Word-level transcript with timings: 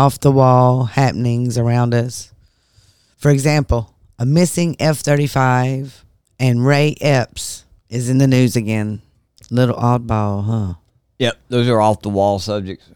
off 0.00 0.18
the 0.18 0.32
wall 0.32 0.84
happenings 0.84 1.58
around 1.58 1.92
us. 1.92 2.32
For 3.18 3.30
example, 3.30 3.94
a 4.18 4.24
missing 4.24 4.74
F 4.80 4.96
35 4.98 6.06
and 6.38 6.64
Ray 6.64 6.96
Epps 7.02 7.66
is 7.90 8.08
in 8.08 8.16
the 8.16 8.26
news 8.26 8.56
again. 8.56 9.02
Little 9.50 9.76
oddball, 9.76 10.44
huh? 10.46 10.74
Yep, 11.18 11.36
those 11.50 11.68
are 11.68 11.82
off 11.82 12.00
the 12.00 12.08
wall 12.08 12.38
subjects. 12.38 12.86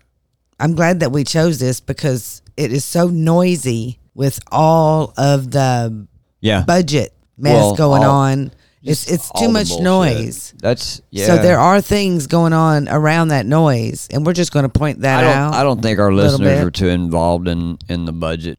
I'm 0.58 0.74
glad 0.74 1.00
that 1.00 1.12
we 1.12 1.24
chose 1.24 1.58
this 1.58 1.78
because 1.80 2.40
it 2.56 2.72
is 2.72 2.86
so 2.86 3.08
noisy 3.08 3.98
with 4.14 4.38
all 4.50 5.12
of 5.18 5.50
the 5.50 6.06
Yeah. 6.40 6.62
budget 6.62 7.12
mess 7.36 7.52
Well, 7.54 7.74
going 7.74 8.02
all- 8.04 8.10
on. 8.12 8.50
It's 8.84 9.10
it's 9.10 9.30
too 9.32 9.48
much 9.48 9.68
bullshit. 9.68 9.84
noise. 9.84 10.54
That's 10.58 11.00
yeah. 11.10 11.26
So 11.26 11.36
there 11.38 11.58
are 11.58 11.80
things 11.80 12.26
going 12.26 12.52
on 12.52 12.88
around 12.88 13.28
that 13.28 13.46
noise, 13.46 14.08
and 14.12 14.26
we're 14.26 14.34
just 14.34 14.52
going 14.52 14.64
to 14.64 14.68
point 14.68 15.00
that 15.00 15.20
I 15.20 15.22
don't. 15.22 15.36
out. 15.36 15.54
I 15.54 15.62
don't 15.62 15.80
think 15.80 15.98
our 15.98 16.12
listeners 16.12 16.58
bit. 16.58 16.64
are 16.64 16.70
too 16.70 16.88
involved 16.88 17.48
in 17.48 17.78
in 17.88 18.04
the 18.04 18.12
budget. 18.12 18.58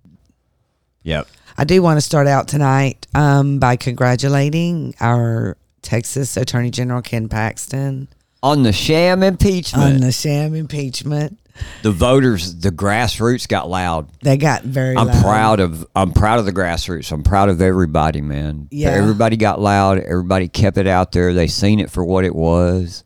Yep. 1.04 1.28
I 1.58 1.64
do 1.64 1.82
want 1.82 1.98
to 1.98 2.02
start 2.02 2.28
out 2.28 2.48
tonight 2.48 3.08
um, 3.14 3.60
by 3.60 3.76
congratulating 3.76 4.96
our 5.00 5.56
Texas 5.84 6.36
Attorney 6.36 6.72
General 6.72 7.02
Ken 7.02 7.30
Paxton 7.30 8.08
On 8.44 8.64
the 8.64 8.74
sham 8.74 9.22
impeachment. 9.24 9.84
on 9.96 10.00
the 10.02 10.12
sham 10.12 10.56
impeachment. 10.56 11.40
The 11.84 11.92
voters, 11.92 12.56
the 12.56 12.70
grassroots 12.70 13.48
got 13.48 13.70
loud. 13.70 14.10
They 14.22 14.38
got 14.38 14.64
very. 14.64 14.98
I'm 14.98 15.08
loud. 15.08 15.22
proud 15.24 15.60
of 15.60 15.86
I'm 15.96 16.12
proud 16.12 16.40
of 16.40 16.46
the 16.46 16.54
grassroots. 16.54 17.12
I'm 17.12 17.24
proud 17.24 17.50
of 17.50 17.62
everybody, 17.62 18.22
man. 18.22 18.68
Yeah. 18.72 18.90
Everybody 18.90 19.38
got 19.38 19.60
loud. 19.60 20.00
Everybody 20.00 20.48
kept 20.48 20.78
it 20.78 20.88
out 20.88 21.12
there. 21.12 21.34
They 21.34 21.48
seen 21.48 21.80
it 21.80 21.92
for 21.92 22.04
what 22.04 22.26
it 22.26 22.36
was. 22.36 23.04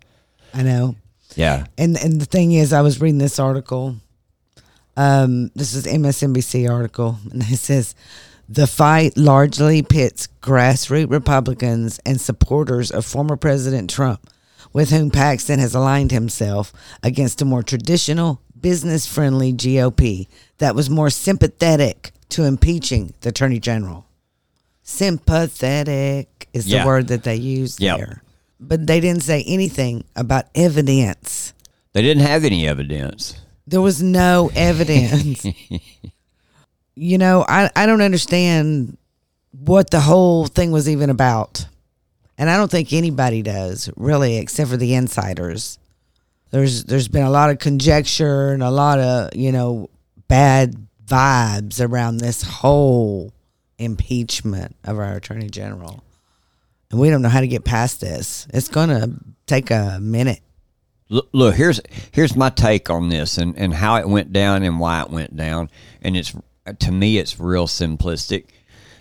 I 0.54 0.64
know. 0.64 0.96
Yeah. 1.36 1.66
And 1.78 1.98
and 1.98 2.20
the 2.20 2.26
thing 2.26 2.52
is, 2.52 2.74
I 2.74 2.82
was 2.82 3.00
reading 3.02 3.20
this 3.20 3.40
article. 3.40 3.96
Um, 4.98 5.50
this 5.56 5.74
is 5.74 5.86
MSNBC 5.86 6.70
article, 6.70 7.18
and 7.32 7.42
it 7.44 7.58
says 7.58 7.96
the 8.50 8.68
fight 8.68 9.16
largely 9.16 9.84
pits 9.84 10.28
grassroots 10.42 11.10
Republicans 11.10 12.00
and 12.06 12.20
supporters 12.20 12.92
of 12.92 13.06
former 13.06 13.38
President 13.38 13.90
Trump, 13.90 14.28
with 14.74 14.90
whom 14.90 15.12
Paxton 15.12 15.60
has 15.60 15.76
aligned 15.76 16.12
himself, 16.12 16.74
against 17.04 17.42
a 17.42 17.46
more 17.46 17.64
traditional, 17.64 18.42
business-friendly 18.62 19.54
GOP 19.54 20.28
that 20.58 20.76
was 20.76 20.90
more 20.90 21.10
sympathetic 21.10 22.12
to 22.30 22.44
impeaching 22.44 23.14
the 23.22 23.30
Attorney 23.30 23.60
General. 23.60 24.06
Sympathetic 24.84 26.48
is 26.54 26.66
the 26.66 26.72
Yeah. 26.72 26.86
word 26.86 27.08
that 27.08 27.24
they 27.24 27.36
used 27.36 27.82
Yep. 27.82 27.98
there, 27.98 28.24
but 28.60 28.86
they 28.88 29.00
didn't 29.00 29.24
say 29.24 29.44
anything 29.48 30.04
about 30.16 30.46
evidence. 30.56 31.54
They 31.94 32.02
didn't 32.02 32.24
have 32.24 32.44
any 32.46 32.68
evidence. 32.68 33.36
There 33.68 33.82
was 33.82 34.02
no 34.02 34.52
evidence. 34.56 35.46
you 36.96 37.18
know, 37.18 37.46
I, 37.48 37.70
I 37.76 37.86
don't 37.86 38.02
understand 38.02 38.98
what 39.52 39.90
the 39.90 40.00
whole 40.02 40.46
thing 40.48 40.72
was 40.72 40.88
even 40.90 41.10
about. 41.10 41.66
And 42.38 42.50
I 42.50 42.58
don't 42.58 42.72
think 42.72 42.94
anybody 42.94 43.42
does, 43.42 43.90
really, 43.98 44.38
except 44.38 44.70
for 44.70 44.78
the 44.78 44.94
insiders. 44.94 45.78
There's 46.52 46.84
there's 46.86 47.08
been 47.08 47.24
a 47.24 47.30
lot 47.30 47.50
of 47.50 47.60
conjecture 47.60 48.52
and 48.52 48.64
a 48.64 48.72
lot 48.72 49.00
of, 49.00 49.36
you 49.36 49.52
know, 49.52 49.90
bad 50.28 50.76
vibes 51.06 51.86
around 51.86 52.18
this 52.18 52.44
whole 52.44 53.34
impeachment 53.78 54.76
of 54.84 55.00
our 55.00 55.16
attorney 55.16 55.50
general. 55.50 56.04
And 56.92 57.00
we 57.00 57.10
don't 57.10 57.22
know 57.22 57.30
how 57.30 57.42
to 57.42 57.48
get 57.48 57.64
past 57.64 58.02
this. 58.02 58.48
It's 58.54 58.68
to 58.68 59.14
take 59.46 59.70
a 59.72 60.00
minute. 60.02 60.42
Look, 61.10 61.30
look, 61.34 61.56
here's 61.56 61.82
here's 62.12 62.36
my 62.36 62.50
take 62.50 62.90
on 62.90 63.10
this 63.10 63.38
and, 63.38 63.58
and 63.58 63.74
how 63.74 63.96
it 63.96 64.08
went 64.08 64.32
down 64.32 64.64
and 64.64 64.80
why 64.80 65.02
it 65.02 65.10
went 65.10 65.36
down. 65.36 65.70
And 66.02 66.16
it's 66.16 66.36
to 66.80 66.92
me, 66.92 67.18
it's 67.18 67.40
real 67.40 67.68
simplistic. 67.68 68.46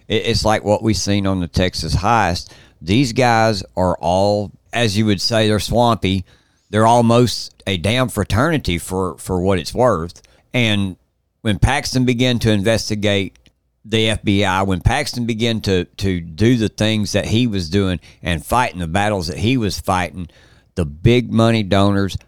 It's 0.06 0.44
like 0.44 0.64
what 0.64 0.82
we've 0.82 0.96
seen 0.96 1.26
on 1.26 1.40
the 1.40 1.48
Texas 1.48 1.94
heist. 1.94 2.50
These 2.80 3.12
guys 3.12 3.62
are 3.76 3.96
all, 3.98 4.52
as 4.72 4.96
you 4.96 5.04
would 5.04 5.20
say, 5.20 5.48
they're 5.48 5.60
swampy. 5.60 6.24
They're 6.70 6.86
almost 6.86 7.62
a 7.66 7.76
damn 7.76 8.08
fraternity 8.08 8.78
for 8.78 9.16
for 9.18 9.40
what 9.40 9.58
it's 9.58 9.74
worth. 9.74 10.22
And 10.52 10.96
when 11.42 11.58
Paxton 11.58 12.04
began 12.04 12.38
to 12.40 12.50
investigate 12.50 13.38
the 13.84 14.08
FBI, 14.08 14.66
when 14.66 14.80
Paxton 14.80 15.26
began 15.26 15.60
to 15.62 15.84
to 15.84 16.20
do 16.20 16.56
the 16.56 16.68
things 16.68 17.12
that 17.12 17.26
he 17.26 17.46
was 17.46 17.70
doing 17.70 18.00
and 18.22 18.44
fighting 18.44 18.80
the 18.80 18.86
battles 18.86 19.28
that 19.28 19.38
he 19.38 19.56
was 19.56 19.80
fighting, 19.80 20.28
the 20.74 20.84
big 20.84 21.32
money 21.32 21.62
donors, 21.62 22.18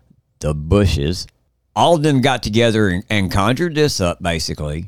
the 0.41 0.55
Bushes, 0.55 1.27
all 1.77 1.97
of 1.97 2.03
them 2.03 2.21
got 2.21 2.43
together 2.43 2.89
and, 2.89 3.05
and 3.11 3.31
conjured 3.33 3.75
this 3.75 4.01
up 4.01 4.23
basically. 4.23 4.87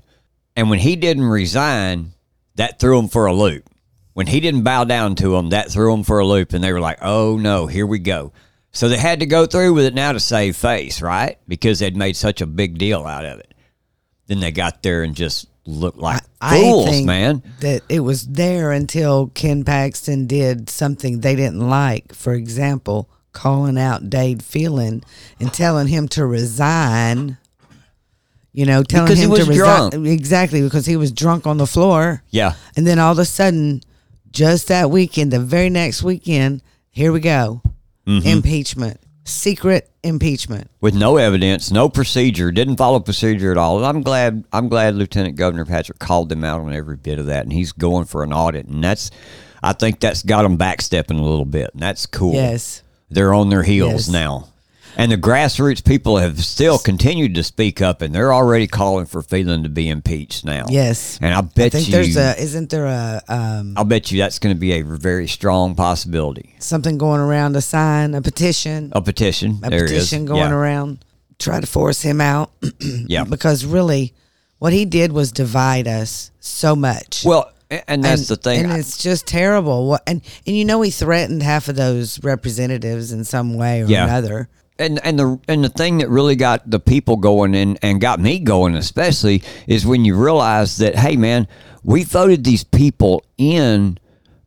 And 0.56 0.68
when 0.70 0.78
he 0.78 0.96
didn't 0.96 1.24
resign, 1.24 2.12
that 2.56 2.78
threw 2.78 2.98
him 2.98 3.08
for 3.08 3.26
a 3.26 3.32
loop. 3.32 3.68
When 4.14 4.26
he 4.26 4.40
didn't 4.40 4.62
bow 4.62 4.84
down 4.84 5.14
to 5.16 5.30
them, 5.30 5.50
that 5.50 5.70
threw 5.70 5.90
them 5.90 6.04
for 6.04 6.18
a 6.18 6.26
loop, 6.26 6.52
and 6.52 6.62
they 6.62 6.72
were 6.72 6.80
like, 6.80 6.98
"Oh 7.00 7.38
no, 7.38 7.66
here 7.66 7.86
we 7.86 7.98
go." 7.98 8.32
So 8.72 8.88
they 8.88 8.96
had 8.98 9.20
to 9.20 9.26
go 9.26 9.44
through 9.46 9.74
with 9.74 9.84
it 9.84 9.94
now 9.94 10.12
to 10.12 10.20
save 10.20 10.56
face, 10.56 11.02
right? 11.02 11.38
Because 11.46 11.78
they'd 11.78 11.96
made 11.96 12.16
such 12.16 12.40
a 12.40 12.46
big 12.46 12.78
deal 12.78 13.04
out 13.06 13.24
of 13.24 13.38
it. 13.38 13.52
Then 14.28 14.40
they 14.40 14.50
got 14.50 14.82
there 14.82 15.02
and 15.02 15.14
just 15.14 15.46
looked 15.66 15.98
like 15.98 16.22
fools, 16.40 16.86
I 16.86 16.90
think 16.90 17.06
man. 17.06 17.42
that 17.60 17.82
it 17.88 18.00
was 18.00 18.26
there 18.26 18.72
until 18.72 19.28
Ken 19.28 19.62
Paxton 19.64 20.26
did 20.26 20.70
something 20.70 21.20
they 21.20 21.36
didn't 21.36 21.68
like. 21.68 22.14
For 22.14 22.32
example, 22.32 23.10
calling 23.32 23.78
out 23.78 24.08
Dade 24.08 24.42
Phelan 24.42 25.04
and 25.38 25.52
telling 25.52 25.88
him 25.88 26.08
to 26.08 26.24
resign. 26.26 27.36
You 28.54 28.66
know, 28.66 28.82
telling 28.82 29.06
Because 29.06 29.18
he 29.18 29.24
him 29.24 29.30
was 29.30 29.44
to 29.44 29.50
resign 29.50 29.90
drunk. 29.90 30.06
exactly 30.06 30.60
because 30.62 30.84
he 30.86 30.96
was 30.96 31.10
drunk 31.12 31.46
on 31.46 31.56
the 31.58 31.66
floor. 31.66 32.22
Yeah, 32.30 32.54
And 32.76 32.86
then 32.86 32.98
all 32.98 33.12
of 33.12 33.18
a 33.18 33.24
sudden, 33.24 33.80
just 34.30 34.68
that 34.68 34.90
weekend, 34.90 35.30
the 35.32 35.40
very 35.40 35.70
next 35.70 36.02
weekend, 36.02 36.62
here 36.90 37.12
we 37.12 37.20
go, 37.20 37.62
Mm-hmm. 38.06 38.26
impeachment, 38.26 39.00
secret 39.24 39.88
impeachment. 40.02 40.68
with 40.80 40.94
no 40.94 41.16
evidence, 41.18 41.70
no 41.70 41.88
procedure, 41.88 42.50
didn't 42.50 42.76
follow 42.76 42.98
procedure 42.98 43.52
at 43.52 43.56
all. 43.58 43.84
I'm 43.84 44.02
glad. 44.02 44.44
I'm 44.52 44.68
glad 44.68 44.96
Lieutenant 44.96 45.36
Governor 45.36 45.64
Patrick 45.64 45.98
called 46.00 46.28
them 46.28 46.42
out 46.42 46.60
on 46.60 46.72
every 46.72 46.96
bit 46.96 47.18
of 47.20 47.26
that, 47.26 47.44
and 47.44 47.52
he's 47.52 47.70
going 47.72 48.06
for 48.06 48.22
an 48.24 48.32
audit, 48.32 48.66
and 48.66 48.82
that's. 48.82 49.10
I 49.62 49.72
think 49.74 50.00
that's 50.00 50.24
got 50.24 50.42
them 50.42 50.58
backstepping 50.58 51.20
a 51.20 51.22
little 51.22 51.44
bit, 51.44 51.70
and 51.74 51.80
that's 51.80 52.06
cool. 52.06 52.32
Yes. 52.34 52.82
they're 53.10 53.32
on 53.32 53.48
their 53.50 53.62
heels 53.62 53.92
Yes. 53.92 54.08
now, 54.08 54.48
and 54.96 55.10
the 55.12 55.16
grassroots 55.16 55.84
people 55.84 56.18
have 56.18 56.44
still 56.44 56.78
continued 56.78 57.34
to 57.36 57.42
speak 57.42 57.80
up, 57.82 58.02
and 58.02 58.14
they're 58.14 58.32
already 58.32 58.66
calling 58.66 59.06
for 59.06 59.22
Phelan 59.22 59.62
to 59.62 59.68
be 59.68 59.88
impeached 59.88 60.44
now. 60.44 60.66
Yes. 60.68 61.18
and 61.22 61.34
I 61.34 61.38
I 61.38 61.40
bet 61.42 61.72
think 61.72 61.86
you. 61.88 61.92
there's 61.92 62.16
a 62.16 62.40
isn't 62.40 62.70
there 62.70 62.86
a 62.86 63.22
um 63.28 63.74
I'll 63.76 63.84
bet 63.84 64.10
you 64.10 64.18
that's 64.18 64.38
going 64.38 64.54
to 64.54 64.60
be 64.60 64.72
a 64.72 64.82
very 64.82 65.26
strong 65.28 65.74
possibility. 65.74 66.54
something 66.58 66.98
going 66.98 67.20
around 67.20 67.56
a 67.56 67.60
sign, 67.60 68.14
a 68.14 68.22
petition, 68.22 68.90
A 68.94 69.00
petition. 69.02 69.60
a 69.62 69.70
there 69.70 69.86
petition 69.86 70.24
going 70.26 70.50
Yeah. 70.50 70.54
around, 70.54 71.04
try 71.38 71.60
to 71.60 71.66
force 71.66 72.02
him 72.02 72.20
out. 72.20 72.50
Yeah. 72.80 73.24
because 73.24 73.64
really, 73.64 74.14
what 74.58 74.72
he 74.72 74.84
did 74.84 75.12
was 75.12 75.32
divide 75.32 75.88
us 75.88 76.30
so 76.40 76.76
much. 76.76 77.24
Well, 77.24 77.50
and 77.88 78.04
that's 78.04 78.28
the 78.28 78.36
thing. 78.36 78.64
and 78.64 78.72
it's 78.74 78.98
just 79.02 79.26
terrible. 79.26 79.88
What 79.88 80.02
and 80.06 80.20
and 80.46 80.56
you 80.56 80.64
know 80.64 80.82
he 80.82 80.90
threatened 80.90 81.42
half 81.42 81.68
of 81.68 81.76
those 81.76 82.22
representatives 82.22 83.12
in 83.12 83.24
some 83.24 83.54
way 83.54 83.82
or 83.82 83.86
Yeah. 83.86 84.04
another. 84.04 84.48
And 84.78 85.04
and 85.04 85.18
the 85.18 85.40
and 85.48 85.64
the 85.64 85.68
thing 85.68 85.98
that 85.98 86.08
really 86.08 86.36
got 86.36 86.68
the 86.68 86.80
people 86.80 87.16
going 87.16 87.54
and 87.54 87.78
and 87.82 88.00
got 88.00 88.20
me 88.20 88.38
going 88.38 88.74
especially 88.74 89.42
is 89.66 89.86
when 89.86 90.04
you 90.04 90.16
realize 90.16 90.78
that 90.78 90.96
hey 90.96 91.16
man 91.16 91.46
we 91.82 92.04
voted 92.04 92.44
these 92.44 92.64
people 92.64 93.24
in 93.38 93.98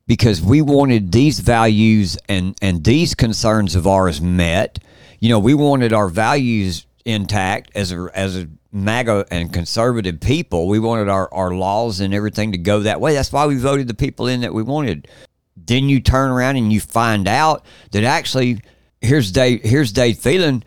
because 0.06 0.40
we 0.40 0.62
wanted 0.62 1.12
these 1.12 1.40
values 1.40 2.16
and 2.28 2.56
and 2.62 2.84
these 2.84 3.14
concerns 3.14 3.74
of 3.74 3.86
ours 3.86 4.20
met. 4.20 4.78
You 5.20 5.28
know 5.30 5.38
we 5.38 5.54
wanted 5.54 5.92
our 5.92 6.08
values 6.08 6.86
intact 7.04 7.70
as 7.74 7.92
a 7.92 8.08
as 8.14 8.36
a 8.36 8.48
MAGA 8.72 9.26
and 9.30 9.52
conservative 9.52 10.20
people. 10.20 10.68
We 10.68 10.78
wanted 10.78 11.08
our 11.08 11.32
our 11.32 11.54
laws 11.54 12.00
and 12.00 12.14
everything 12.14 12.52
to 12.52 12.58
go 12.58 12.80
that 12.80 13.00
way. 13.00 13.14
That's 13.14 13.32
why 13.32 13.46
we 13.46 13.56
voted 13.56 13.88
the 13.88 13.94
people 13.94 14.26
in 14.26 14.40
that 14.42 14.54
we 14.54 14.62
wanted. 14.62 15.08
Then 15.56 15.88
you 15.88 16.00
turn 16.00 16.30
around 16.30 16.56
and 16.56 16.72
you 16.72 16.80
find 16.80 17.26
out 17.26 17.64
that 17.90 18.04
actually 18.04 18.60
here's 19.00 19.30
Dave 19.32 19.62
here's 19.62 19.92
Dave 19.92 20.18
Phelan 20.18 20.64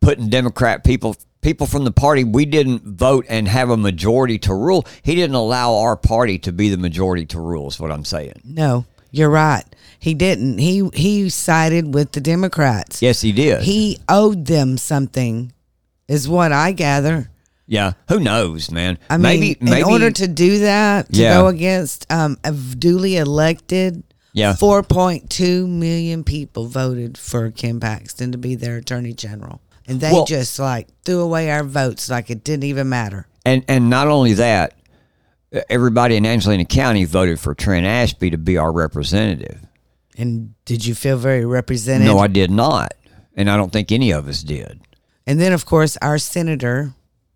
putting 0.00 0.28
Democrat 0.28 0.84
people 0.84 1.16
people 1.40 1.66
from 1.66 1.84
the 1.84 1.92
party 1.92 2.24
we 2.24 2.44
didn't 2.46 2.82
vote 2.84 3.26
and 3.28 3.46
have 3.48 3.70
a 3.70 3.76
majority 3.76 4.38
to 4.40 4.54
rule. 4.54 4.86
He 5.02 5.14
didn't 5.14 5.36
allow 5.36 5.74
our 5.76 5.96
party 5.96 6.38
to 6.40 6.52
be 6.52 6.68
the 6.70 6.78
majority 6.78 7.26
to 7.26 7.40
rule. 7.40 7.68
Is 7.68 7.78
what 7.80 7.90
I'm 7.92 8.04
saying. 8.04 8.40
No, 8.44 8.86
you're 9.10 9.30
right. 9.30 9.64
He 9.98 10.14
didn't. 10.14 10.58
He 10.58 10.88
he 10.94 11.28
sided 11.30 11.94
with 11.94 12.12
the 12.12 12.20
Democrats. 12.20 13.00
Yes, 13.02 13.20
he 13.20 13.32
did. 13.32 13.62
He 13.62 13.98
owed 14.08 14.46
them 14.46 14.76
something, 14.78 15.52
is 16.08 16.28
what 16.28 16.52
I 16.52 16.72
gather. 16.72 17.30
yeah. 17.66 17.92
Who 18.10 18.20
knows, 18.20 18.70
man? 18.70 18.98
I 19.08 19.16
mean, 19.16 19.22
maybe 19.22 19.56
maybe 19.62 19.80
in 19.80 19.84
order 19.86 20.10
to 20.10 20.28
do 20.28 20.58
that, 20.60 21.10
to 21.12 21.18
Yeah. 21.20 21.34
go 21.38 21.46
against 21.46 22.10
um, 22.12 22.36
a 22.44 22.52
duly 22.52 23.16
elected, 23.16 24.02
Yeah. 24.34 24.52
4.2 24.54 25.66
million 25.68 26.24
people 26.24 26.66
voted 26.66 27.16
for 27.16 27.50
Ken 27.50 27.80
Paxton 27.80 28.32
to 28.32 28.38
be 28.38 28.54
their 28.56 28.76
attorney 28.76 29.14
general. 29.14 29.60
And 29.86 30.00
they 30.00 30.10
Well- 30.12 30.26
just 30.26 30.58
like 30.58 30.88
threw 31.04 31.20
away 31.20 31.50
our 31.50 31.62
votes 31.64 32.10
like 32.10 32.30
it 32.30 32.44
didn't 32.44 32.64
even 32.64 32.88
matter. 32.88 33.26
And 33.46 33.64
and 33.68 33.88
not 33.88 34.08
only 34.08 34.32
that, 34.34 34.74
everybody 35.70 36.16
in 36.16 36.26
Angelina 36.26 36.64
County 36.64 37.04
voted 37.04 37.38
for 37.38 37.54
Trent 37.54 37.86
Ashby 37.86 38.30
to 38.30 38.38
be 38.38 38.56
our 38.58 38.72
representative. 38.72 39.60
And 40.18 40.54
did 40.64 40.84
you 40.86 40.94
feel 40.94 41.16
very 41.16 41.44
represented? 41.44 42.06
No, 42.06 42.18
I 42.18 42.26
did 42.28 42.50
not, 42.50 42.94
and 43.36 43.50
I 43.50 43.56
don't 43.56 43.72
think 43.72 43.92
any 43.92 44.10
of 44.12 44.26
us 44.28 44.42
did. 44.42 44.80
and 45.26 45.40
then, 45.40 45.52
of 45.52 45.64
course, 45.64 45.96
our 46.02 46.18
senator 46.18 46.94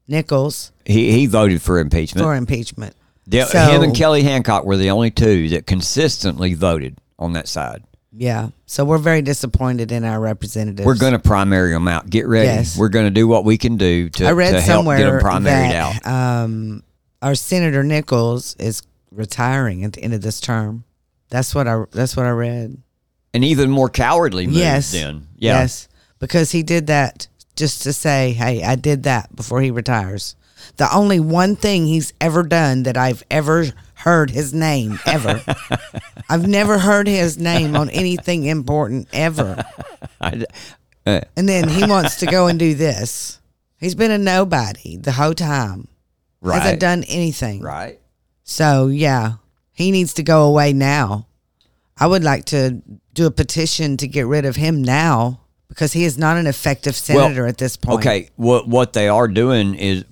Nichols 0.09 0.73
He 0.87 1.13
he 1.13 1.27
voted 1.27 1.61
for 1.63 1.79
impeachment. 1.79 2.25
for 2.25 2.35
impeachment. 2.35 2.95
The- 3.29 3.47
So- 3.47 3.71
him 3.71 3.83
and 3.83 3.95
Kelly 3.95 4.23
Hancock 4.23 4.65
were 4.65 4.77
the 4.77 4.91
only 4.91 5.11
two 5.11 5.51
that 5.51 5.67
consistently 5.67 6.55
voted 6.55 6.99
on 7.19 7.35
that 7.35 7.47
side. 7.47 7.85
Yeah. 8.13 8.49
So 8.67 8.85
we're 8.85 8.99
very 8.99 9.23
disappointed 9.23 9.93
in 9.93 10.03
our 10.05 10.19
representatives. 10.19 10.87
We're 10.87 10.97
going 10.97 11.13
to 11.13 11.19
primary 11.19 11.73
them 11.73 11.87
out. 11.87 12.09
Get 12.09 12.27
ready. 12.27 12.47
Yes. 12.47 12.77
We're 12.77 12.89
going 12.89 13.07
to 13.07 13.11
do 13.11 13.29
what 13.29 13.45
we 13.45 13.59
can 13.59 13.77
do 13.77 14.09
to, 14.11 14.27
I 14.27 14.33
read 14.33 14.53
to 14.53 14.61
help 14.61 14.79
somewhere 14.79 14.99
get 14.99 15.11
them 15.11 15.21
primaried 15.21 15.45
that 15.45 16.05
out. 16.07 16.07
um, 16.45 16.83
our 17.23 17.35
Senator 17.35 17.85
Nichols 17.85 18.57
is 18.59 18.83
retiring 19.11 19.85
at 19.85 19.93
the 19.93 20.03
end 20.03 20.15
of 20.15 20.23
this 20.23 20.41
term. 20.41 20.85
That's 21.31 21.55
what 21.55 21.69
I. 21.69 21.85
That's 21.91 22.17
what 22.17 22.27
I 22.27 22.31
read. 22.31 22.79
An 23.35 23.45
even 23.45 23.71
more 23.71 23.91
cowardly 23.91 24.47
move 24.47 24.57
yes. 24.57 24.93
then. 24.93 25.29
Yeah. 25.37 25.61
Yes, 25.61 25.89
because 26.19 26.51
he 26.53 26.63
did 26.63 26.87
that 26.87 27.29
just 27.57 27.83
to 27.83 27.93
say, 27.93 28.33
"Hey, 28.33 28.63
I 28.63 28.77
did 28.77 29.03
that 29.03 29.35
before 29.37 29.61
he 29.61 29.71
retires." 29.71 30.37
The 30.77 30.95
only 30.95 31.21
one 31.21 31.57
thing 31.57 31.87
he's 31.87 32.13
ever 32.21 32.43
done 32.43 32.85
that 32.85 32.97
I've 32.97 33.23
ever 33.31 33.67
heard 33.95 34.31
his 34.31 34.55
name 34.55 34.99
ever. 35.07 35.43
I've 36.29 36.47
never 36.47 36.79
heard 36.79 37.07
his 37.09 37.39
name 37.39 37.75
on 37.77 37.91
anything 37.91 38.45
important 38.45 39.09
ever. 39.13 39.65
I, 40.21 40.45
uh, 41.07 41.21
And 41.37 41.49
then 41.49 41.69
he 41.69 41.85
wants 41.85 42.17
to 42.21 42.27
go 42.27 42.47
and 42.47 42.59
do 42.59 42.75
this. 42.75 43.41
He's 43.79 43.95
been 43.95 44.11
a 44.11 44.19
nobody 44.19 44.97
the 44.97 45.13
whole 45.13 45.35
time. 45.35 45.89
right. 46.41 46.61
Hasn't 46.63 46.81
done 46.81 47.05
anything. 47.05 47.63
right. 47.63 48.01
So 48.45 48.87
yeah, 48.87 49.35
he 49.73 49.91
needs 49.91 50.15
to 50.15 50.23
go 50.23 50.45
away 50.45 50.73
now. 50.73 51.27
I 51.99 52.07
would 52.07 52.25
like 52.25 52.45
to 52.47 52.83
do 53.13 53.27
a 53.27 53.31
petition 53.31 53.97
to 53.99 54.07
get 54.07 54.27
rid 54.27 54.45
of 54.45 54.57
him 54.57 54.83
now 54.83 55.41
because 55.79 55.93
he 55.93 56.03
is 56.03 56.19
not 56.19 56.37
an 56.37 56.49
effective 56.49 56.97
senator 56.97 57.47
at 57.47 57.57
this 57.57 57.77
point. 57.77 58.01
Okay. 58.01 58.31
What 58.35 58.67
what 58.67 58.95
they 58.95 59.07
are 59.07 59.29
doing 59.29 59.77
is 59.77 60.05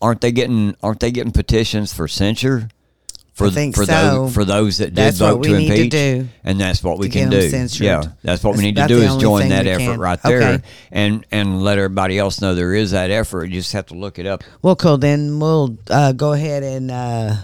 aren't 0.00 0.20
they 0.20 0.30
getting 0.30 0.76
aren't 0.80 1.00
they 1.00 1.10
getting 1.10 1.32
petitions 1.32 1.92
for 1.92 2.06
censure? 2.06 2.68
For 3.34 3.48
I 3.48 3.50
think 3.50 3.74
for 3.74 3.84
so. 3.84 3.92
those 3.92 4.34
for 4.34 4.44
those 4.44 4.78
that 4.78 4.86
did 4.86 4.94
That's 4.94 5.20
what 5.20 5.30
vote 5.30 5.40
we 5.40 5.48
to 5.48 5.58
need 5.58 5.68
to 5.68 5.74
impeach, 5.74 5.90
do 5.90 6.28
and 6.44 6.60
that's 6.60 6.82
what 6.84 6.98
we 6.98 7.08
to 7.08 7.12
can 7.18 7.30
do. 7.30 7.48
censored. 7.48 7.84
Yeah, 7.84 8.02
that's 8.22 8.44
what 8.44 8.52
That's 8.52 8.58
we 8.58 8.64
need 8.64 8.76
to 8.76 8.86
do 8.86 8.98
is 8.98 9.16
join 9.16 9.48
that 9.48 9.66
effort 9.66 9.78
can. 9.92 9.98
right 10.00 10.22
there, 10.22 10.42
Okay. 10.54 10.64
and 10.92 11.24
and 11.32 11.62
let 11.62 11.78
everybody 11.78 12.16
else 12.18 12.40
know 12.40 12.54
there 12.54 12.74
is 12.74 12.92
that 12.92 13.10
effort. 13.10 13.46
You 13.46 13.54
just 13.60 13.72
have 13.72 13.86
to 13.86 13.94
look 13.94 14.18
it 14.20 14.26
up. 14.26 14.42
Well, 14.62 14.74
cool. 14.76 14.98
Then 14.98 15.38
we'll 15.40 15.78
uh, 15.88 16.12
go 16.12 16.32
ahead 16.32 16.62
and 16.64 16.90
uh, 16.90 17.36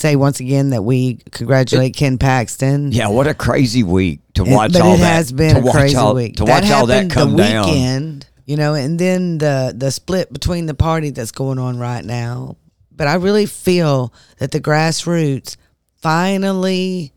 say 0.00 0.16
once 0.16 0.40
again 0.40 0.70
that 0.70 0.82
we 0.82 1.16
congratulate 1.30 1.94
Ken 1.94 2.18
Paxton. 2.18 2.90
Yeah, 2.92 3.08
what 3.08 3.26
a 3.26 3.34
crazy 3.34 3.82
week 3.82 4.20
to 4.34 4.44
watch 4.44 4.72
but 4.72 4.82
all 4.82 4.94
it 4.94 4.98
that. 4.98 5.14
has 5.14 5.32
been 5.32 5.62
to 5.62 5.68
a 5.68 5.72
crazy 5.72 5.96
all, 5.96 6.14
week. 6.14 6.36
To 6.36 6.44
watch 6.44 6.70
all 6.70 6.86
that 6.86 7.10
come 7.10 7.32
the 7.32 7.42
down. 7.42 7.66
weekend, 7.66 8.26
you 8.46 8.56
know, 8.56 8.74
and 8.74 8.98
then 8.98 9.38
the 9.38 9.74
the 9.76 9.90
split 9.90 10.32
between 10.32 10.66
the 10.66 10.74
party 10.74 11.10
that's 11.10 11.32
going 11.32 11.58
on 11.58 11.78
right 11.78 12.04
now. 12.04 12.56
But 12.90 13.06
I 13.08 13.14
really 13.14 13.46
feel 13.46 14.12
that 14.38 14.50
the 14.50 14.60
grassroots 14.60 15.56
finally 15.96 17.12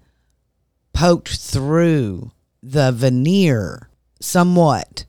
poked 0.94 1.36
through 1.36 2.32
the 2.62 2.92
veneer 2.92 3.90
somewhat, 4.22 5.06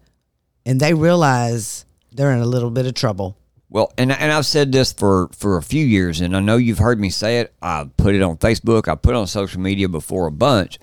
and 0.64 0.80
they 0.80 0.94
realize 0.94 1.84
they're 2.12 2.32
in 2.32 2.40
a 2.40 2.46
little 2.46 2.70
bit 2.70 2.86
of 2.86 2.94
trouble. 2.94 3.36
Well, 3.68 3.92
and 3.98 4.12
and 4.12 4.30
I've 4.30 4.46
said 4.46 4.72
this 4.72 4.92
for 4.92 5.28
for 5.32 5.56
a 5.56 5.62
few 5.62 5.84
years, 5.84 6.20
and 6.20 6.36
I 6.36 6.40
know 6.40 6.56
you've 6.56 6.78
heard 6.78 7.00
me 7.00 7.10
say 7.10 7.40
it. 7.40 7.54
I 7.60 7.88
put 7.96 8.14
it 8.14 8.22
on 8.22 8.36
Facebook. 8.36 8.88
I 8.88 8.94
put 8.94 9.14
it 9.14 9.18
on 9.18 9.26
social 9.26 9.60
media 9.60 9.88
before 9.88 10.26
a 10.26 10.32
bunch. 10.32 10.78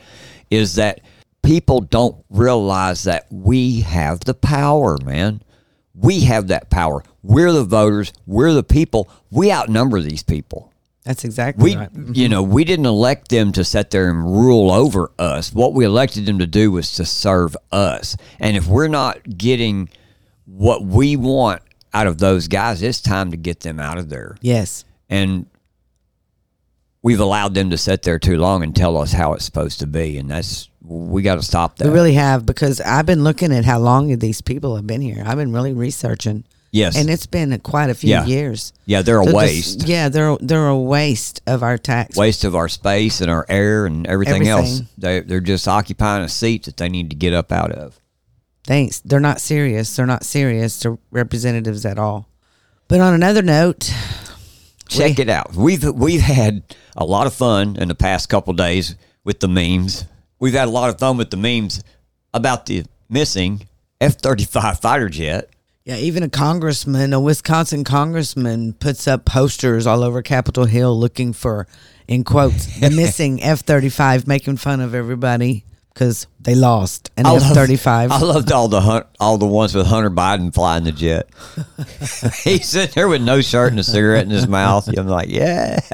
Is 0.49 0.75
that 0.75 1.01
people 1.41 1.79
don't 1.81 2.23
realize 2.29 3.03
that 3.03 3.27
we 3.31 3.81
have 3.81 4.21
the 4.21 4.33
power, 4.33 4.97
man. 5.05 5.41
We 5.93 6.21
have 6.21 6.47
that 6.47 6.69
power. 6.69 7.03
We're 7.23 7.51
the 7.51 7.63
voters. 7.63 8.11
We're 8.25 8.53
the 8.53 8.63
people. 8.63 9.09
We 9.29 9.51
outnumber 9.51 10.01
these 10.01 10.23
people. 10.23 10.71
That's 11.03 11.23
exactly 11.23 11.63
We, 11.63 11.75
right. 11.75 11.93
Mm-hmm. 11.93 12.13
you 12.13 12.29
know, 12.29 12.43
we 12.43 12.63
didn't 12.63 12.85
elect 12.85 13.29
them 13.29 13.51
to 13.53 13.63
sit 13.63 13.89
there 13.89 14.09
and 14.09 14.23
rule 14.23 14.71
over 14.71 15.11
us. 15.17 15.51
What 15.51 15.73
we 15.73 15.83
elected 15.83 16.25
them 16.25 16.39
to 16.39 16.47
do 16.47 16.71
was 16.71 16.93
to 16.93 17.05
serve 17.05 17.57
us. 17.71 18.15
And 18.39 18.55
if 18.55 18.67
we're 18.67 18.87
not 18.87 19.37
getting 19.37 19.89
what 20.45 20.83
we 20.83 21.15
want 21.15 21.61
out 21.93 22.07
of 22.07 22.17
those 22.19 22.47
guys, 22.47 22.81
it's 22.81 23.01
time 23.01 23.31
to 23.31 23.37
get 23.37 23.61
them 23.61 23.79
out 23.79 23.97
of 23.97 24.09
there. 24.09 24.37
Yes. 24.41 24.85
And 25.09 25.45
we've 27.01 27.19
allowed 27.19 27.53
them 27.53 27.69
to 27.71 27.77
sit 27.77 28.03
there 28.03 28.19
too 28.19 28.37
long 28.37 28.63
and 28.63 28.75
tell 28.75 28.97
us 28.97 29.11
how 29.11 29.33
it's 29.33 29.45
supposed 29.45 29.79
to 29.79 29.87
be. 29.87 30.17
And 30.17 30.29
that's, 30.29 30.69
we 30.81 31.21
got 31.21 31.35
to 31.35 31.41
stop 31.43 31.77
that. 31.77 31.87
We 31.87 31.93
really 31.93 32.13
have 32.13 32.45
because 32.45 32.79
I've 32.81 33.05
been 33.05 33.23
looking 33.23 33.51
at 33.51 33.65
how 33.65 33.79
long 33.79 34.17
these 34.19 34.41
people 34.41 34.75
have 34.75 34.87
been 34.87 35.01
here. 35.01 35.23
I've 35.25 35.37
been 35.37 35.51
really 35.51 35.73
researching, 35.73 36.43
yes. 36.71 36.95
and 36.97 37.09
it's 37.09 37.25
been 37.25 37.57
quite 37.59 37.89
a 37.89 37.93
few 37.93 38.09
Yeah. 38.11 38.25
years. 38.25 38.73
yeah, 38.85 39.01
they're 39.01 39.19
a 39.21 39.25
So 39.25 39.31
this- 39.31 39.35
waste. 39.35 39.87
yeah, 39.87 40.09
they're 40.09 40.37
they're 40.39 40.67
a 40.67 40.77
waste 40.79 41.41
of 41.47 41.61
our 41.63 41.77
tax. 41.77 42.15
Waste 42.17 42.43
of 42.43 42.55
our 42.55 42.67
space 42.69 43.21
and 43.21 43.29
our 43.29 43.45
air 43.49 43.85
and 43.85 44.07
everything, 44.07 44.47
else. 44.47 44.81
They, 44.97 45.19
they're 45.21 45.39
just 45.39 45.67
occupying 45.67 46.23
a 46.23 46.29
seat 46.29 46.63
that 46.65 46.77
they 46.77 46.89
need 46.89 47.09
to 47.11 47.15
get 47.15 47.33
up 47.33 47.51
out 47.51 47.71
of. 47.71 47.99
Thanks. 48.65 48.99
They're 48.99 49.19
not 49.19 49.41
serious. 49.41 49.95
They're 49.95 50.05
not 50.05 50.23
serious 50.23 50.79
to 50.79 50.99
representatives 51.09 51.85
at 51.85 51.97
all. 51.97 52.27
But 52.87 52.99
on 52.99 53.13
another 53.13 53.41
note, 53.41 53.91
Check 54.87 55.19
it 55.19 55.29
out. 55.29 55.55
We've 55.55 55.83
we've 55.85 56.19
had 56.21 56.63
a 56.97 57.05
lot 57.05 57.25
of 57.25 57.33
fun 57.33 57.77
in 57.77 57.87
the 57.87 57.95
past 57.95 58.27
couple 58.27 58.51
days 58.53 58.95
with 59.23 59.39
the 59.39 59.47
memes. 59.47 60.03
We've 60.39 60.53
had 60.53 60.67
a 60.67 60.71
lot 60.71 60.89
of 60.89 60.99
fun 60.99 61.15
with 61.15 61.29
the 61.29 61.37
memes 61.37 61.81
about 62.33 62.65
the 62.65 62.83
missing 63.09 63.67
F 64.01 64.15
thirty 64.15 64.43
five 64.43 64.81
fighter 64.81 65.07
jet. 65.07 65.49
yeah, 65.85 65.95
even 65.95 66.23
a 66.23 66.29
congressman, 66.29 67.13
a 67.13 67.21
Wisconsin 67.21 67.85
congressman, 67.85 68.73
puts 68.73 69.07
up 69.07 69.23
posters 69.23 69.87
all 69.87 70.03
over 70.03 70.21
Capitol 70.21 70.65
Hill 70.65 70.99
looking 70.99 71.31
for, 71.31 71.67
in 72.09 72.25
quotes, 72.25 72.79
the 72.81 72.89
missing 72.95 73.41
F 73.41 73.61
thirty 73.61 73.89
five, 73.89 74.27
making 74.27 74.57
fun 74.57 74.81
of 74.81 74.93
everybody 74.93 75.63
because 75.93 76.27
they 76.39 76.55
lost 76.55 77.11
an 77.17 77.25
I 77.25 77.31
loved- 77.31 77.53
thirty 77.53 77.75
five. 77.75 78.11
I 78.11 78.19
loved 78.19 78.51
all 78.51 78.67
the 78.67 79.05
all 79.19 79.37
the 79.37 79.45
ones 79.47 79.75
with 79.75 79.87
Hunter 79.87 80.09
Biden 80.09 80.53
flying 80.53 80.83
the 80.83 80.91
jet. 80.91 81.29
He's 82.43 82.69
sitting 82.69 82.93
there 82.95 83.07
with 83.07 83.21
no 83.21 83.41
shirt 83.41 83.71
and 83.71 83.79
a 83.79 83.83
cigarette 83.83 84.23
in 84.25 84.29
his 84.31 84.47
mouth. 84.47 84.87
I'm 84.97 85.07
like, 85.07 85.29
yeah. 85.29 85.79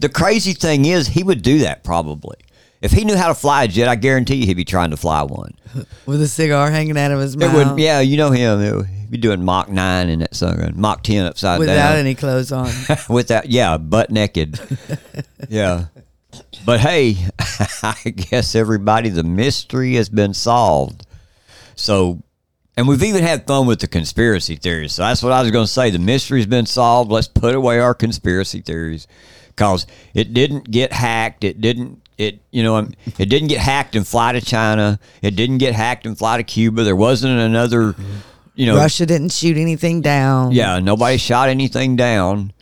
the 0.00 0.08
crazy 0.12 0.52
thing 0.52 0.84
is, 0.84 1.08
he 1.08 1.22
would 1.22 1.42
do 1.42 1.58
that 1.60 1.84
probably. 1.84 2.36
If 2.82 2.92
he 2.92 3.04
knew 3.04 3.16
how 3.16 3.28
to 3.28 3.34
fly 3.34 3.64
a 3.64 3.68
jet, 3.68 3.88
I 3.88 3.96
guarantee 3.96 4.36
you 4.36 4.46
he'd 4.46 4.54
be 4.54 4.64
trying 4.64 4.90
to 4.90 4.96
fly 4.96 5.22
one. 5.22 5.54
with 6.06 6.20
a 6.20 6.28
cigar 6.28 6.70
hanging 6.70 6.98
out 6.98 7.10
of 7.10 7.20
his 7.20 7.34
It 7.34 7.38
mouth. 7.38 7.70
would, 7.72 7.78
yeah, 7.80 8.00
you 8.00 8.16
know 8.16 8.30
him. 8.30 8.60
It 8.60 8.76
would- 8.76 8.86
He'd 8.86 9.10
be 9.12 9.18
doing 9.18 9.44
Mach 9.44 9.68
nine 9.68 10.08
in 10.08 10.18
that 10.18 10.34
sun, 10.34 10.72
Mach 10.76 11.02
ten 11.04 11.24
upside 11.26 11.60
without 11.60 11.74
down. 11.76 11.90
Without 11.92 11.98
any 12.00 12.14
clothes 12.16 12.50
on. 12.52 12.70
with 13.08 13.28
that, 13.28 13.48
yeah, 13.48 13.76
butt 13.78 14.10
naked. 14.10 14.58
yeah. 15.48 15.84
But 16.64 16.80
hey, 16.80 17.16
I 17.82 18.10
guess 18.10 18.54
everybody, 18.54 19.08
the 19.08 19.22
mystery 19.22 19.94
has 19.94 20.08
been 20.08 20.34
solved. 20.34 21.06
So, 21.74 22.22
and 22.76 22.88
we've 22.88 23.02
even 23.02 23.22
had 23.22 23.46
fun 23.46 23.66
with 23.66 23.80
the 23.80 23.86
conspiracy 23.86 24.56
theories. 24.56 24.92
So 24.92 25.02
that's 25.02 25.22
what 25.22 25.32
I 25.32 25.42
was 25.42 25.50
going 25.50 25.66
to 25.66 25.70
say. 25.72 25.90
The 25.90 25.98
mystery's 25.98 26.46
been 26.46 26.66
solved. 26.66 27.10
Let's 27.10 27.28
put 27.28 27.54
away 27.54 27.78
our 27.78 27.94
conspiracy 27.94 28.60
theories 28.60 29.06
because 29.48 29.86
it 30.14 30.34
didn't 30.34 30.70
get 30.70 30.92
hacked. 30.92 31.44
It 31.44 31.60
didn't. 31.60 32.02
It 32.18 32.40
you 32.50 32.62
know 32.62 32.76
um, 32.76 32.94
it 33.18 33.26
didn't 33.26 33.48
get 33.48 33.58
hacked 33.60 33.94
and 33.94 34.06
fly 34.06 34.32
to 34.32 34.40
China. 34.40 34.98
It 35.20 35.36
didn't 35.36 35.58
get 35.58 35.74
hacked 35.74 36.06
and 36.06 36.16
fly 36.16 36.38
to 36.38 36.42
Cuba. 36.42 36.82
There 36.82 36.96
wasn't 36.96 37.38
another. 37.38 37.94
You 38.54 38.64
know, 38.66 38.76
Russia 38.76 39.04
didn't 39.04 39.32
shoot 39.32 39.58
anything 39.58 40.00
down. 40.00 40.52
yeah, 40.52 40.78
nobody 40.78 41.18
shot 41.18 41.50
anything 41.50 41.94
down. 41.94 42.54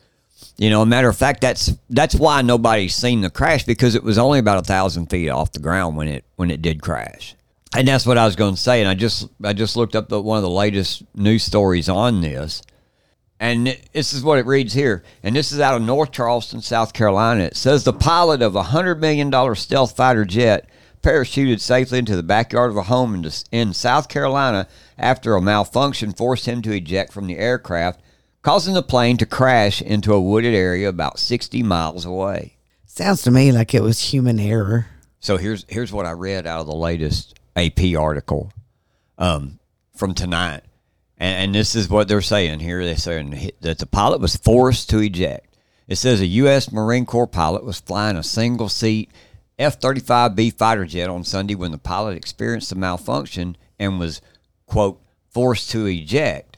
You 0.56 0.70
know, 0.70 0.82
a 0.82 0.86
matter 0.86 1.08
of 1.08 1.16
fact, 1.16 1.40
that's 1.40 1.72
that's 1.90 2.14
why 2.14 2.40
nobody's 2.42 2.94
seen 2.94 3.22
the 3.22 3.30
crash 3.30 3.64
because 3.64 3.94
it 3.94 4.04
was 4.04 4.18
only 4.18 4.38
about 4.38 4.58
a 4.58 4.62
thousand 4.62 5.06
feet 5.10 5.28
off 5.28 5.52
the 5.52 5.58
ground 5.58 5.96
when 5.96 6.06
it 6.08 6.24
when 6.36 6.50
it 6.50 6.62
did 6.62 6.80
crash. 6.80 7.34
And 7.76 7.88
that's 7.88 8.06
what 8.06 8.18
I 8.18 8.24
was 8.24 8.36
going 8.36 8.54
to 8.54 8.60
say. 8.60 8.80
And 8.80 8.88
I 8.88 8.94
just 8.94 9.28
I 9.42 9.52
just 9.52 9.76
looked 9.76 9.96
up 9.96 10.08
the, 10.08 10.20
one 10.22 10.36
of 10.38 10.42
the 10.44 10.50
latest 10.50 11.02
news 11.16 11.42
stories 11.42 11.88
on 11.88 12.20
this, 12.20 12.62
and 13.40 13.66
it- 13.66 13.88
this 13.92 14.12
is 14.12 14.22
what 14.22 14.38
it 14.38 14.46
reads 14.46 14.74
here. 14.74 15.02
And 15.24 15.34
this 15.34 15.50
is 15.50 15.58
out 15.58 15.74
of 15.74 15.82
North 15.82 16.12
Charleston, 16.12 16.60
South 16.62 16.92
Carolina. 16.92 17.42
It 17.44 17.56
says 17.56 17.82
the 17.82 17.92
pilot 17.92 18.40
of 18.40 18.54
a 18.54 18.62
hundred 18.62 19.00
million 19.00 19.30
dollar 19.30 19.56
stealth 19.56 19.96
fighter 19.96 20.24
jet 20.24 20.68
parachuted 21.02 21.60
safely 21.60 21.98
into 21.98 22.14
the 22.16 22.22
backyard 22.22 22.70
of 22.70 22.76
a 22.76 22.84
home 22.84 23.14
in, 23.16 23.28
in 23.50 23.74
South 23.74 24.08
Carolina 24.08 24.68
after 24.96 25.34
a 25.34 25.42
malfunction 25.42 26.12
forced 26.12 26.46
him 26.46 26.62
to 26.62 26.72
eject 26.72 27.12
from 27.12 27.26
the 27.26 27.36
aircraft, 27.38 28.00
causing 28.44 28.74
the 28.74 28.82
plane 28.82 29.16
to 29.16 29.26
crash 29.26 29.82
into 29.82 30.14
a 30.14 30.20
wooded 30.20 30.54
area 30.54 30.88
about 30.88 31.18
60 31.18 31.62
miles 31.64 32.04
away. 32.04 32.56
Sounds 32.86 33.22
to 33.22 33.32
me 33.32 33.50
like 33.50 33.74
it 33.74 33.82
was 33.82 34.12
human 34.12 34.38
error. 34.38 34.86
So 35.18 35.38
here's 35.38 35.64
here's 35.68 35.92
what 35.92 36.06
I 36.06 36.12
read 36.12 36.46
out 36.46 36.60
of 36.60 36.66
the 36.66 36.74
latest 36.74 37.40
AP 37.56 37.96
article 37.98 38.52
um, 39.18 39.58
from 39.96 40.14
tonight. 40.14 40.62
And, 41.18 41.46
and 41.46 41.54
this 41.54 41.74
is 41.74 41.88
what 41.88 42.06
they're 42.06 42.20
saying 42.20 42.60
here. 42.60 42.84
They're 42.84 42.96
saying 42.96 43.50
that 43.62 43.78
the 43.78 43.86
pilot 43.86 44.20
was 44.20 44.36
forced 44.36 44.90
to 44.90 44.98
eject. 44.98 45.56
It 45.88 45.96
says 45.96 46.20
a 46.20 46.26
U.S. 46.26 46.70
Marine 46.70 47.06
Corps 47.06 47.26
pilot 47.26 47.64
was 47.64 47.80
flying 47.80 48.16
a 48.16 48.22
single 48.22 48.68
seat 48.68 49.10
F 49.58 49.80
35B 49.80 50.52
fighter 50.52 50.84
jet 50.84 51.08
on 51.08 51.24
Sunday 51.24 51.54
when 51.54 51.70
the 51.70 51.78
pilot 51.78 52.16
experienced 52.16 52.72
a 52.72 52.74
malfunction 52.76 53.56
and 53.78 53.98
was, 53.98 54.20
quote, 54.66 55.00
forced 55.30 55.70
to 55.70 55.86
eject. 55.86 56.53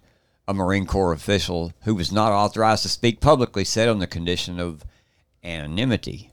A 0.49 0.55
Marine 0.55 0.87
Corps 0.87 1.13
official 1.13 1.73
who 1.83 1.95
was 1.95 2.13
not 2.13 2.33
authorized 2.33 2.83
to 2.83 2.89
speak 2.89 3.21
publicly 3.21 3.65
said 3.65 3.89
on 3.89 3.99
the 3.99 4.07
condition 4.07 4.61
of 4.61 4.85
anonymity. 5.43 6.31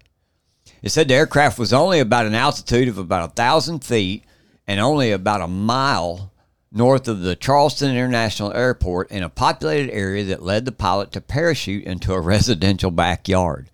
It 0.81 0.89
said 0.89 1.07
the 1.07 1.15
aircraft 1.15 1.57
was 1.57 1.73
only 1.73 1.99
about 1.99 2.25
an 2.25 2.35
altitude 2.35 2.87
of 2.87 2.97
about 2.97 3.29
a 3.29 3.33
thousand 3.33 3.83
feet 3.83 4.23
and 4.67 4.79
only 4.79 5.11
about 5.11 5.41
a 5.41 5.47
mile 5.47 6.31
north 6.71 7.07
of 7.07 7.21
the 7.21 7.35
Charleston 7.35 7.91
International 7.91 8.53
Airport 8.53 9.11
in 9.11 9.23
a 9.23 9.29
populated 9.29 9.91
area 9.91 10.23
that 10.25 10.43
led 10.43 10.65
the 10.65 10.71
pilot 10.71 11.11
to 11.11 11.21
parachute 11.21 11.85
into 11.85 12.13
a 12.13 12.21
residential 12.21 12.91
backyard. 12.91 13.69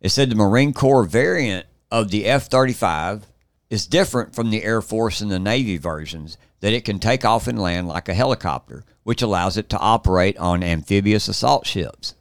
It 0.00 0.10
said 0.10 0.30
the 0.30 0.36
Marine 0.36 0.72
Corps 0.72 1.04
variant 1.04 1.66
of 1.90 2.10
the 2.10 2.26
F 2.26 2.46
35 2.48 3.26
is 3.68 3.86
different 3.86 4.34
from 4.34 4.50
the 4.50 4.62
Air 4.62 4.80
Force 4.80 5.20
and 5.20 5.30
the 5.30 5.38
Navy 5.38 5.76
versions, 5.76 6.38
that 6.60 6.72
it 6.72 6.84
can 6.84 6.98
take 6.98 7.24
off 7.24 7.48
and 7.48 7.60
land 7.60 7.88
like 7.88 8.08
a 8.08 8.14
helicopter, 8.14 8.84
which 9.06 9.22
allows 9.22 9.56
it 9.56 9.68
to 9.68 9.78
operate 9.78 10.36
on 10.36 10.64
amphibious 10.64 11.28
assault 11.28 11.64
ships. 11.64 12.14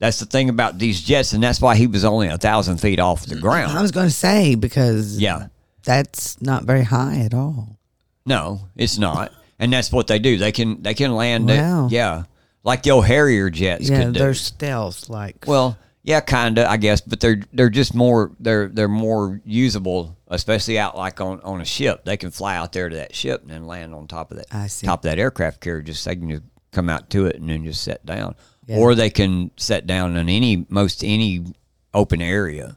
That's 0.00 0.18
the 0.18 0.26
thing 0.26 0.48
about 0.48 0.76
these 0.76 1.00
jets, 1.00 1.32
and 1.32 1.40
that's 1.40 1.60
why 1.60 1.76
he 1.76 1.86
was 1.86 2.04
only 2.04 2.26
a 2.26 2.36
thousand 2.36 2.78
feet 2.78 2.98
off 2.98 3.24
the 3.26 3.36
ground. 3.36 3.78
I 3.78 3.80
was 3.80 3.92
going 3.92 4.08
to 4.08 4.12
say 4.12 4.56
because 4.56 5.18
Yeah. 5.20 5.46
that's 5.84 6.42
not 6.42 6.64
very 6.64 6.82
high 6.82 7.18
at 7.20 7.32
all. 7.32 7.78
No, 8.26 8.62
it's 8.74 8.98
not, 8.98 9.30
and 9.60 9.72
that's 9.72 9.92
what 9.92 10.08
they 10.08 10.18
do. 10.18 10.36
They 10.36 10.50
can 10.50 10.82
they 10.82 10.94
can 10.94 11.14
land 11.14 11.46
Wow. 11.48 11.86
it. 11.86 11.92
Yeah, 11.92 12.24
like 12.64 12.82
the 12.82 12.90
old 12.90 13.06
Harrier 13.06 13.48
jets 13.48 13.88
Yeah, 13.88 14.02
could 14.02 14.14
do. 14.14 14.18
they're 14.18 14.34
stealth 14.34 15.08
like. 15.08 15.44
Well, 15.46 15.78
yeah, 16.06 16.20
kinda, 16.20 16.70
I 16.70 16.76
guess, 16.76 17.00
but 17.00 17.18
they're 17.18 17.42
they're 17.52 17.68
just 17.68 17.92
more 17.92 18.30
they're 18.38 18.68
they're 18.68 18.86
more 18.86 19.40
usable, 19.44 20.16
especially 20.28 20.78
out 20.78 20.96
like 20.96 21.20
on, 21.20 21.40
on 21.40 21.60
a 21.60 21.64
ship. 21.64 22.04
They 22.04 22.16
can 22.16 22.30
fly 22.30 22.54
out 22.56 22.72
there 22.72 22.88
to 22.88 22.94
that 22.96 23.12
ship 23.12 23.42
and 23.42 23.50
then 23.50 23.66
land 23.66 23.92
on 23.92 24.06
top 24.06 24.30
of 24.30 24.36
that 24.36 24.46
I 24.52 24.68
see. 24.68 24.86
top 24.86 25.00
of 25.00 25.10
that 25.10 25.18
aircraft 25.18 25.60
carrier. 25.60 25.82
Just 25.82 26.04
they 26.04 26.14
can 26.14 26.30
just 26.30 26.44
come 26.70 26.88
out 26.88 27.10
to 27.10 27.26
it 27.26 27.34
and 27.36 27.50
then 27.50 27.64
just 27.64 27.82
set 27.82 28.06
down, 28.06 28.36
Yeah. 28.68 28.76
or 28.78 28.94
they 28.94 29.10
can 29.10 29.50
set 29.56 29.88
down 29.88 30.16
in 30.16 30.28
any 30.28 30.64
most 30.68 31.02
any 31.02 31.44
open 31.92 32.22
area. 32.22 32.76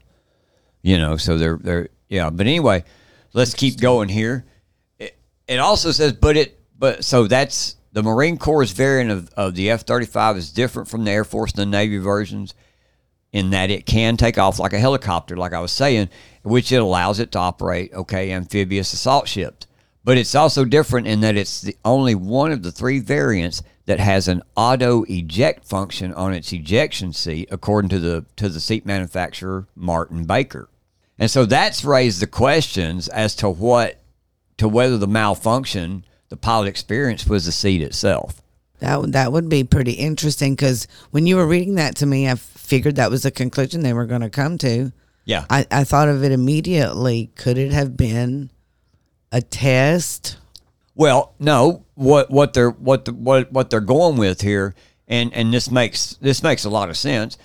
You 0.82 0.98
know, 0.98 1.16
so 1.18 1.38
they're 1.38 1.58
they're 1.62 1.90
yeah. 2.08 2.32
But 2.32 2.48
anyway, 2.48 2.84
let's 3.34 3.54
keep 3.54 3.80
going 3.80 4.10
here. 4.10 4.44
It, 4.98 5.16
it 5.48 5.60
also 5.60 5.92
says, 5.92 6.14
but 6.14 6.36
it 6.36 6.60
but 6.80 7.04
so 7.06 7.28
that's 7.28 7.76
the 7.92 8.02
Marine 8.02 8.38
Corps 8.40 8.66
variant 8.66 9.12
of, 9.12 9.30
of 9.38 9.54
the 9.54 9.70
F 9.70 9.82
thirty 9.86 10.08
five 10.08 10.36
is 10.36 10.52
different 10.52 10.90
from 10.90 11.04
the 11.04 11.12
Air 11.12 11.24
Force 11.26 11.52
and 11.52 11.60
the 11.62 11.66
Navy 11.68 12.00
versions 12.00 12.56
in 13.32 13.52
that 13.52 13.70
it 13.70 13.86
can 13.86 14.18
take 14.18 14.38
off 14.38 14.60
like 14.60 14.74
a 14.74 14.80
helicopter, 14.80 15.38
like 15.38 15.54
I 15.54 15.60
was 15.60 15.72
saying, 15.72 16.10
which 16.44 16.72
it 16.72 16.82
allows 16.82 17.20
it 17.20 17.32
to 17.34 17.40
operate, 17.40 17.94
okay, 17.94 18.32
amphibious 18.32 18.94
assault 18.94 19.28
ships. 19.28 19.68
But 20.04 20.18
it's 20.18 20.34
also 20.34 20.66
different 20.66 21.08
in 21.08 21.20
that 21.22 21.38
it's 21.38 21.62
the 21.62 21.78
only 21.86 22.16
one 22.16 22.52
of 22.52 22.64
the 22.64 22.72
three 22.72 23.00
variants 23.00 23.62
that 23.86 24.00
has 24.00 24.28
an 24.28 24.42
auto 24.56 25.04
eject 25.10 25.66
function 25.66 26.14
on 26.14 26.34
its 26.34 26.54
ejection 26.54 27.12
seat, 27.14 27.50
according 27.52 27.90
to 27.90 28.00
the 28.00 28.26
to 28.38 28.50
the 28.50 28.60
seat 28.60 28.86
manufacturer 28.86 29.68
Martin 29.76 30.26
Baker. 30.26 30.70
And 31.18 31.30
so 31.30 31.46
that's 31.46 31.84
raised 31.84 32.22
the 32.22 32.28
questions 32.28 33.08
as 33.10 33.36
to 33.38 33.50
what 33.50 34.00
to 34.58 34.68
whether 34.70 34.98
the 34.98 35.08
malfunction 35.08 36.06
the 36.30 36.38
pilot 36.38 36.68
experienced 36.68 37.28
was 37.28 37.46
the 37.46 37.52
seat 37.52 37.82
itself. 37.82 38.42
That 38.80 39.02
would- 39.02 39.14
that 39.14 39.32
would 39.32 39.50
be 39.50 39.64
pretty 39.64 39.94
interesting 39.94 40.54
because 40.56 40.88
when 41.12 41.26
you 41.28 41.36
were 41.36 41.48
reading 41.48 41.76
that 41.76 41.96
to 41.98 42.06
me, 42.06 42.30
I 42.30 42.36
figured 42.36 42.96
that 42.96 43.12
was 43.12 43.24
the 43.24 43.32
conclusion 43.32 43.82
they 43.82 43.94
were 43.94 44.06
going 44.06 44.22
to 44.22 44.30
come 44.30 44.58
to. 44.60 44.92
Yeah. 45.26 45.46
I, 45.50 45.66
I 45.70 45.84
thought 45.84 46.08
of 46.10 46.24
it 46.24 46.32
immediately. 46.32 47.30
Could 47.36 47.58
it 47.58 47.72
have 47.72 47.96
been 47.96 48.50
a 49.32 49.42
test? 49.42 50.38
Well, 50.96 51.34
no. 51.40 51.86
What 51.96 52.32
what 52.32 52.54
they're 52.54 52.72
what 52.72 53.06
the, 53.06 53.14
what 53.14 53.52
what 53.52 53.70
they're 53.70 53.80
going 53.82 54.18
with 54.18 54.42
here, 54.42 54.74
and 55.08 55.34
and 55.34 55.54
this 55.54 55.70
makes 55.70 56.16
this 56.22 56.42
makes 56.42 56.64
a 56.66 56.70
lot 56.70 56.90
of 56.90 56.98
sense 56.98 57.38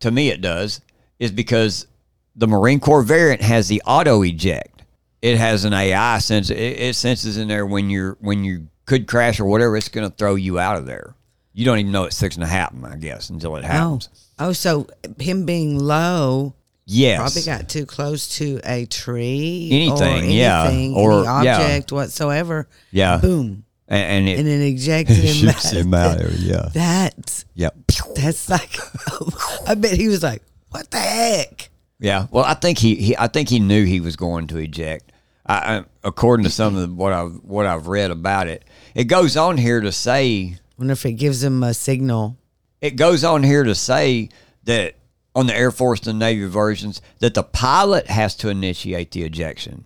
to 0.00 0.10
me. 0.10 0.28
It 0.28 0.40
does 0.40 0.80
is 1.18 1.30
because 1.32 1.86
the 2.34 2.46
Marine 2.48 2.80
Corps 2.80 3.02
variant 3.02 3.40
has 3.42 3.68
the 3.68 3.80
auto 3.86 4.22
eject. 4.22 4.82
It 5.22 5.38
has 5.38 5.64
an 5.64 5.72
AI 5.72 6.18
sense. 6.18 6.50
It, 6.50 6.56
it 6.58 6.96
senses 6.96 7.36
in 7.38 7.48
there 7.48 7.64
when 7.64 7.88
you're 7.90 8.16
when 8.20 8.44
you 8.44 8.68
could 8.86 9.06
crash 9.06 9.38
or 9.40 9.44
whatever. 9.44 9.76
It's 9.76 9.88
going 9.88 10.08
to 10.08 10.16
throw 10.16 10.34
you 10.36 10.58
out 10.58 10.76
of 10.76 10.86
there. 10.86 11.14
You 11.52 11.64
don't 11.64 11.78
even 11.78 11.92
know 11.92 12.04
it's 12.04 12.18
fixing 12.20 12.40
to 12.42 12.46
happen. 12.46 12.84
I 12.84 12.96
guess 12.96 13.30
until 13.30 13.56
it 13.56 13.64
Oh, 13.64 13.68
happens. 13.68 14.08
oh, 14.38 14.52
so 14.52 14.86
him 15.18 15.44
being 15.46 15.78
low 15.78 16.54
Yes. 16.88 17.18
probably 17.18 17.42
got 17.42 17.68
too 17.68 17.84
close 17.86 18.28
to 18.38 18.60
a 18.64 18.86
tree, 18.86 19.68
Anything, 19.72 20.24
or 20.24 20.30
yeah, 20.30 20.64
or- 20.64 20.68
any 20.68 20.94
yeah. 20.94 21.56
object 21.56 21.90
whatsoever. 21.92 22.68
Yeah. 22.92 23.16
boom, 23.18 23.64
and, 23.88 24.02
and 24.02 24.28
it 24.28 24.38
and 24.38 24.46
then 24.46 24.60
ejected 24.60 25.16
him. 25.16 25.34
shoots 25.34 25.66
out. 25.66 25.72
him 25.74 25.94
out 25.94 26.18
there. 26.18 26.30
Yeah. 26.32 26.68
That's 26.72 27.44
Yep. 27.54 27.74
that's 28.14 28.48
like, 28.48 28.76
I 29.68 29.74
bet 29.74 29.92
he 29.92 30.06
was 30.08 30.22
like, 30.22 30.42
"What 30.70 30.90
the 30.92 30.98
heck?" 30.98 31.70
Yeah, 31.98 32.26
well, 32.30 32.44
I 32.44 32.54
think 32.54 32.78
he, 32.78 32.94
he 32.96 33.16
I 33.16 33.26
think 33.28 33.48
he 33.48 33.58
knew 33.58 33.84
he 33.84 34.00
was 34.00 34.14
going 34.16 34.46
to 34.48 34.58
eject. 34.58 35.10
I, 35.48 35.84
according 36.02 36.44
to 36.44 36.50
some 36.50 36.74
of 36.76 36.80
the, 36.88 36.94
what 36.94 37.12
I've 37.12 37.34
what 37.44 37.66
I've 37.66 37.86
read 37.86 38.10
about 38.10 38.48
it, 38.48 38.64
it 38.94 39.04
goes 39.04 39.36
on 39.36 39.56
here 39.58 39.80
to 39.80 39.92
say 39.92 40.56
Wonder 40.78 40.92
if 40.92 41.06
it 41.06 41.12
gives 41.12 41.40
them 41.40 41.62
a 41.62 41.72
signal. 41.74 42.36
it 42.80 42.96
goes 42.96 43.22
on 43.24 43.42
here 43.42 43.62
to 43.64 43.74
say 43.74 44.28
that 44.64 44.94
on 45.34 45.46
the 45.46 45.54
Air 45.54 45.70
Force 45.70 46.06
and 46.06 46.18
Navy 46.18 46.46
versions 46.46 47.00
that 47.20 47.34
the 47.34 47.42
pilot 47.42 48.08
has 48.08 48.34
to 48.36 48.48
initiate 48.48 49.10
the 49.12 49.22
ejection. 49.22 49.84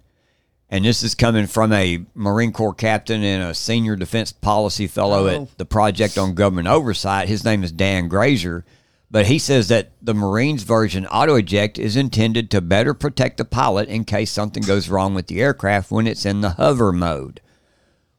And 0.73 0.85
this 0.85 1.03
is 1.03 1.17
coming 1.17 1.49
from 1.49 1.73
a 1.73 2.05
Marine 2.15 2.53
Corps 2.53 2.73
captain 2.75 3.25
and 3.25 3.43
a 3.43 3.55
senior 3.55 3.97
defense 3.97 4.31
policy 4.33 4.87
fellow 4.87 5.27
Oh. 5.27 5.43
at 5.43 5.59
the 5.59 5.65
Project 5.65 6.17
on 6.17 6.35
Government 6.35 6.69
Oversight. 6.69 7.29
His 7.29 7.45
name 7.45 7.65
is 7.65 7.73
Dan 7.73 8.07
Grazer. 8.09 8.65
But 9.13 9.27
he 9.27 9.39
says 9.41 9.67
that 9.69 9.91
the 10.01 10.15
Marines 10.15 10.63
version 10.63 11.05
auto 11.07 11.35
eject 11.35 11.79
is 11.79 11.97
intended 11.97 12.51
to 12.51 12.61
better 12.61 12.95
protect 12.95 13.39
the 13.39 13.45
pilot 13.45 13.89
in 13.89 14.05
case 14.05 14.31
something 14.31 14.63
goes 14.63 14.89
wrong 14.89 15.15
with 15.15 15.27
the 15.27 15.41
aircraft 15.43 15.91
when 15.91 16.07
it's 16.07 16.25
in 16.25 16.43
the 16.43 16.51
hover 16.51 16.93
mode. 16.93 17.41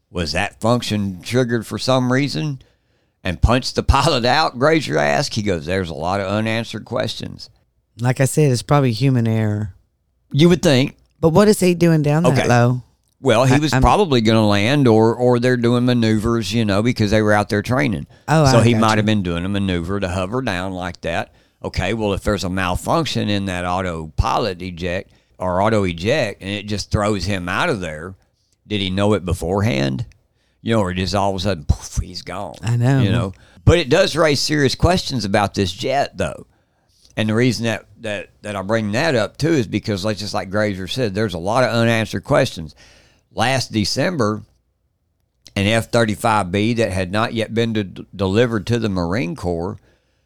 Was 0.09 0.33
that 0.33 0.59
function 0.59 1.21
triggered 1.21 1.65
for 1.65 1.77
some 1.77 2.11
reason 2.11 2.61
and 3.23 3.41
punched 3.41 3.75
the 3.75 3.83
pilot 3.97 4.25
out? 4.25 4.59
Grazer 4.59 4.97
asked. 4.97 5.35
He 5.35 5.41
goes, 5.43 5.65
There's 5.65 5.89
a 5.89 5.93
lot 5.93 6.19
of 6.19 6.27
unanswered 6.27 6.83
questions. 6.83 7.49
Like 7.99 8.19
I 8.19 8.25
said, 8.25 8.51
it's 8.51 8.61
probably 8.61 8.91
human 8.91 9.27
error. 9.27 9.75
You 10.31 10.49
would 10.49 10.61
think. 10.61 10.97
But 11.21 11.29
what 11.29 11.47
is 11.47 11.59
he 11.61 11.73
doing 11.73 12.01
down 12.01 12.23
that 12.23 12.37
Okay. 12.37 12.47
low? 12.47 12.83
Well, 13.21 13.45
he 13.45 13.59
was 13.59 13.71
I'm- 13.71 13.81
probably 13.83 14.21
going 14.21 14.37
to 14.37 14.45
land, 14.45 14.87
or 14.87 15.15
or 15.15 15.39
they're 15.39 15.57
doing 15.57 15.85
maneuvers, 15.85 16.51
you 16.53 16.65
know, 16.65 16.81
because 16.81 17.11
they 17.11 17.21
were 17.21 17.33
out 17.33 17.49
there 17.49 17.61
training. 17.61 18.07
Oh, 18.27 18.51
so 18.51 18.59
I 18.59 18.63
he 18.63 18.73
might 18.73 18.97
have 18.97 19.05
been 19.05 19.21
doing 19.21 19.45
a 19.45 19.49
maneuver 19.49 19.99
to 19.99 20.07
hover 20.09 20.41
down 20.41 20.73
like 20.73 21.01
that. 21.01 21.33
Okay, 21.63 21.93
well, 21.93 22.13
if 22.13 22.23
there's 22.23 22.43
a 22.43 22.49
malfunction 22.49 23.29
in 23.29 23.45
that 23.45 23.65
autopilot 23.65 24.61
eject 24.63 25.11
or 25.37 25.61
auto 25.61 25.83
eject, 25.83 26.41
and 26.41 26.49
it 26.49 26.65
just 26.65 26.91
throws 26.91 27.25
him 27.25 27.47
out 27.47 27.69
of 27.69 27.79
there, 27.79 28.15
did 28.65 28.81
he 28.81 28.89
know 28.89 29.13
it 29.13 29.23
beforehand? 29.23 30.07
You 30.63 30.75
know, 30.75 30.81
or 30.81 30.93
just 30.93 31.13
all 31.13 31.29
of 31.31 31.35
a 31.35 31.39
sudden, 31.39 31.65
poof, 31.65 31.97
he's 32.01 32.23
gone. 32.23 32.55
I 32.63 32.77
know. 32.77 33.01
You 33.01 33.11
know, 33.11 33.33
but 33.65 33.77
it 33.77 33.89
does 33.89 34.15
raise 34.15 34.39
serious 34.39 34.73
questions 34.75 35.25
about 35.25 35.53
this 35.53 35.71
jet, 35.71 36.17
though. 36.17 36.47
And 37.17 37.29
the 37.29 37.35
reason 37.35 37.65
that, 37.65 37.85
that, 37.99 38.29
that 38.41 38.55
I 38.55 38.61
bring 38.61 38.93
that 38.93 39.15
up 39.15 39.37
too 39.37 39.49
is 39.51 39.67
because, 39.67 40.05
like 40.05 40.17
just 40.17 40.33
like 40.33 40.49
Grazer 40.49 40.87
said, 40.87 41.13
there's 41.13 41.33
a 41.33 41.39
lot 41.39 41.63
of 41.63 41.71
unanswered 41.71 42.23
questions. 42.23 42.73
Last 43.33 43.71
December, 43.71 44.43
an 45.55 45.65
F 45.65 45.89
35B 45.89 46.75
that 46.75 46.91
had 46.91 47.11
not 47.11 47.33
yet 47.33 47.53
been 47.53 47.73
de- 47.73 47.83
delivered 48.15 48.67
to 48.67 48.77
the 48.77 48.89
Marine 48.89 49.35
Corps, 49.35 49.77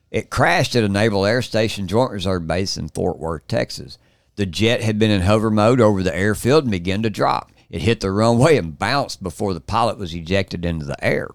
it 0.09 0.29
crashed 0.29 0.75
at 0.75 0.83
a 0.83 0.89
Naval 0.89 1.25
Air 1.25 1.41
Station 1.41 1.87
Joint 1.87 2.11
Reserve 2.11 2.47
Base 2.47 2.77
in 2.77 2.89
Fort 2.89 3.19
Worth, 3.19 3.47
Texas. 3.47 3.97
The 4.37 4.45
jet 4.45 4.81
had 4.81 4.97
been 4.97 5.11
in 5.11 5.21
hover 5.21 5.51
mode 5.51 5.79
over 5.79 6.01
the 6.01 6.15
airfield 6.15 6.63
and 6.63 6.71
began 6.71 7.03
to 7.03 7.09
drop. 7.09 7.51
It 7.69 7.81
hit 7.81 7.99
the 7.99 8.11
runway 8.11 8.57
and 8.57 8.77
bounced 8.77 9.21
before 9.21 9.53
the 9.53 9.61
pilot 9.61 9.97
was 9.97 10.13
ejected 10.13 10.65
into 10.65 10.85
the 10.85 11.01
air. 11.03 11.29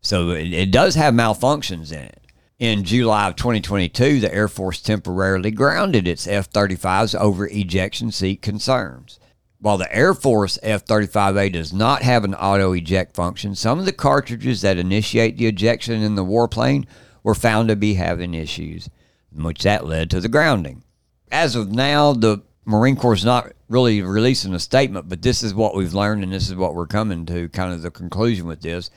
So 0.00 0.30
it, 0.30 0.52
it 0.52 0.70
does 0.70 0.94
have 0.94 1.14
malfunctions 1.14 1.92
in 1.92 2.00
it. 2.00 2.20
In 2.58 2.84
July 2.84 3.28
of 3.28 3.36
2022, 3.36 4.20
the 4.20 4.32
Air 4.32 4.48
Force 4.48 4.80
temporarily 4.80 5.50
grounded 5.50 6.06
its 6.06 6.26
F 6.26 6.50
35s 6.50 7.18
over 7.18 7.48
ejection 7.48 8.12
seat 8.12 8.42
concerns. 8.42 9.18
While 9.64 9.78
the 9.78 9.96
Air 9.96 10.12
Force 10.12 10.58
F 10.62 10.84
35A 10.84 11.50
does 11.50 11.72
not 11.72 12.02
have 12.02 12.22
an 12.22 12.34
auto 12.34 12.72
eject 12.72 13.16
function, 13.16 13.54
some 13.54 13.78
of 13.78 13.86
the 13.86 13.92
cartridges 13.92 14.60
that 14.60 14.76
initiate 14.76 15.38
the 15.38 15.46
ejection 15.46 16.02
in 16.02 16.16
the 16.16 16.22
warplane 16.24 16.84
were 17.22 17.34
found 17.34 17.68
to 17.68 17.74
be 17.74 17.94
having 17.94 18.34
issues, 18.34 18.90
which 19.34 19.62
that 19.62 19.86
led 19.86 20.10
to 20.10 20.20
the 20.20 20.28
grounding. 20.28 20.84
As 21.32 21.56
of 21.56 21.72
now, 21.72 22.12
the 22.12 22.42
Marine 22.66 22.94
Corps 22.94 23.14
is 23.14 23.24
not 23.24 23.54
really 23.70 24.02
releasing 24.02 24.52
a 24.52 24.58
statement, 24.58 25.08
but 25.08 25.22
this 25.22 25.42
is 25.42 25.54
what 25.54 25.74
we've 25.74 25.94
learned 25.94 26.22
and 26.22 26.30
this 26.34 26.50
is 26.50 26.56
what 26.56 26.74
we're 26.74 26.86
coming 26.86 27.24
to 27.24 27.48
kind 27.48 27.72
of 27.72 27.80
the 27.80 27.90
conclusion 27.90 28.46
with 28.46 28.60
this 28.60 28.90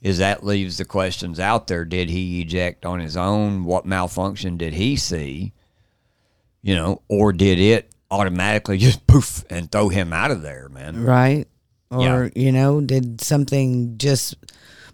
is 0.00 0.16
that 0.16 0.42
leaves 0.42 0.78
the 0.78 0.86
questions 0.86 1.38
out 1.38 1.66
there. 1.66 1.84
Did 1.84 2.08
he 2.08 2.40
eject 2.40 2.86
on 2.86 3.00
his 3.00 3.18
own? 3.18 3.66
What 3.66 3.84
malfunction 3.84 4.56
did 4.56 4.72
he 4.72 4.96
see? 4.96 5.52
You 6.62 6.74
know, 6.74 7.02
or 7.06 7.34
did 7.34 7.58
it 7.58 7.92
automatically 8.10 8.78
just 8.78 9.06
poof 9.06 9.44
and 9.50 9.70
throw 9.70 9.88
him 9.88 10.12
out 10.12 10.30
of 10.30 10.42
there, 10.42 10.68
man? 10.70 11.02
right? 11.02 11.46
Or 11.90 12.24
Yeah. 12.24 12.28
you 12.42 12.52
know, 12.52 12.80
did 12.80 13.20
something 13.20 13.96
just 13.98 14.34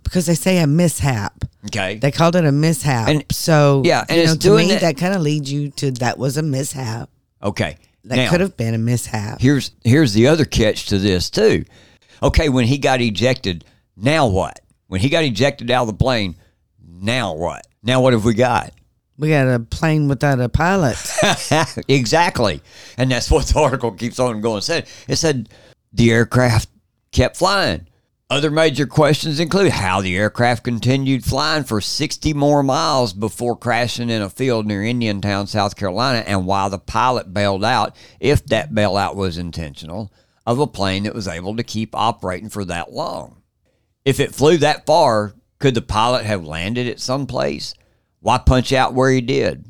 because 0.02 0.26
they 0.26 0.34
say 0.34 0.58
a 0.58 0.66
mishap. 0.66 1.44
Okay. 1.66 1.96
They 1.96 2.10
called 2.10 2.36
it 2.36 2.44
a 2.44 2.52
mishap. 2.52 3.08
And- 3.08 3.24
so 3.30 3.82
yeah, 3.84 4.04
and 4.08 4.16
you 4.18 4.22
it's 4.24 4.44
know, 4.44 4.56
to 4.56 4.62
me 4.62 4.68
that- 4.72 4.80
that, 4.80 4.96
kind 4.96 5.14
of 5.14 5.22
leads 5.22 5.50
you 5.50 5.70
to 5.70 5.90
that 5.92 6.18
was 6.18 6.36
a 6.36 6.42
mishap. 6.42 7.08
okay. 7.42 7.76
That 8.04 8.16
Now, 8.16 8.30
could 8.30 8.40
have 8.40 8.56
been 8.56 8.74
a 8.74 8.78
mishap. 8.78 9.40
here's 9.40 9.70
here's 9.84 10.12
the 10.12 10.26
other 10.26 10.44
catch 10.44 10.86
to 10.86 10.98
this 10.98 11.30
too. 11.30 11.64
Okay, 12.20 12.48
when 12.48 12.66
he 12.66 12.76
got 12.78 13.00
ejected, 13.00 13.64
now 13.96 14.26
what? 14.26 14.58
When 14.88 15.00
he 15.00 15.08
got 15.08 15.22
ejected 15.22 15.70
out 15.70 15.82
of 15.82 15.86
the 15.86 15.94
plane, 15.94 16.34
now 16.84 17.32
what? 17.34 17.64
Now 17.84 18.00
what 18.00 18.12
have 18.12 18.24
we 18.24 18.34
got? 18.34 18.72
We 19.18 19.28
got 19.28 19.46
a 19.46 19.60
plane 19.60 20.08
without 20.08 20.40
a 20.40 20.48
pilot. 20.48 20.96
exactly. 21.88 22.62
And 22.96 23.10
that's 23.10 23.30
what 23.30 23.46
the 23.46 23.60
article 23.60 23.92
keeps 23.92 24.18
on 24.18 24.40
going. 24.40 24.62
Said 24.62 24.86
it 25.06 25.16
said 25.16 25.48
the 25.92 26.10
aircraft 26.10 26.68
kept 27.12 27.36
flying. 27.36 27.86
Other 28.32 28.50
major 28.50 28.86
questions 28.86 29.38
include 29.38 29.72
how 29.72 30.00
the 30.00 30.16
aircraft 30.16 30.64
continued 30.64 31.22
flying 31.22 31.64
for 31.64 31.82
60 31.82 32.32
more 32.32 32.62
miles 32.62 33.12
before 33.12 33.54
crashing 33.54 34.08
in 34.08 34.22
a 34.22 34.30
field 34.30 34.64
near 34.64 34.82
Indiantown, 34.82 35.46
South 35.46 35.76
Carolina, 35.76 36.24
and 36.26 36.46
why 36.46 36.70
the 36.70 36.78
pilot 36.78 37.34
bailed 37.34 37.62
out, 37.62 37.94
if 38.20 38.46
that 38.46 38.72
bailout 38.72 39.16
was 39.16 39.36
intentional, 39.36 40.10
of 40.46 40.58
a 40.58 40.66
plane 40.66 41.02
that 41.02 41.14
was 41.14 41.28
able 41.28 41.54
to 41.56 41.62
keep 41.62 41.94
operating 41.94 42.48
for 42.48 42.64
that 42.64 42.90
long. 42.90 43.42
If 44.06 44.18
it 44.18 44.34
flew 44.34 44.56
that 44.56 44.86
far, 44.86 45.34
could 45.58 45.74
the 45.74 45.82
pilot 45.82 46.24
have 46.24 46.42
landed 46.42 46.88
at 46.88 47.00
some 47.00 47.26
place? 47.26 47.74
Why 48.22 48.38
punch 48.38 48.72
out 48.72 48.94
where 48.94 49.10
he 49.10 49.20
did? 49.20 49.66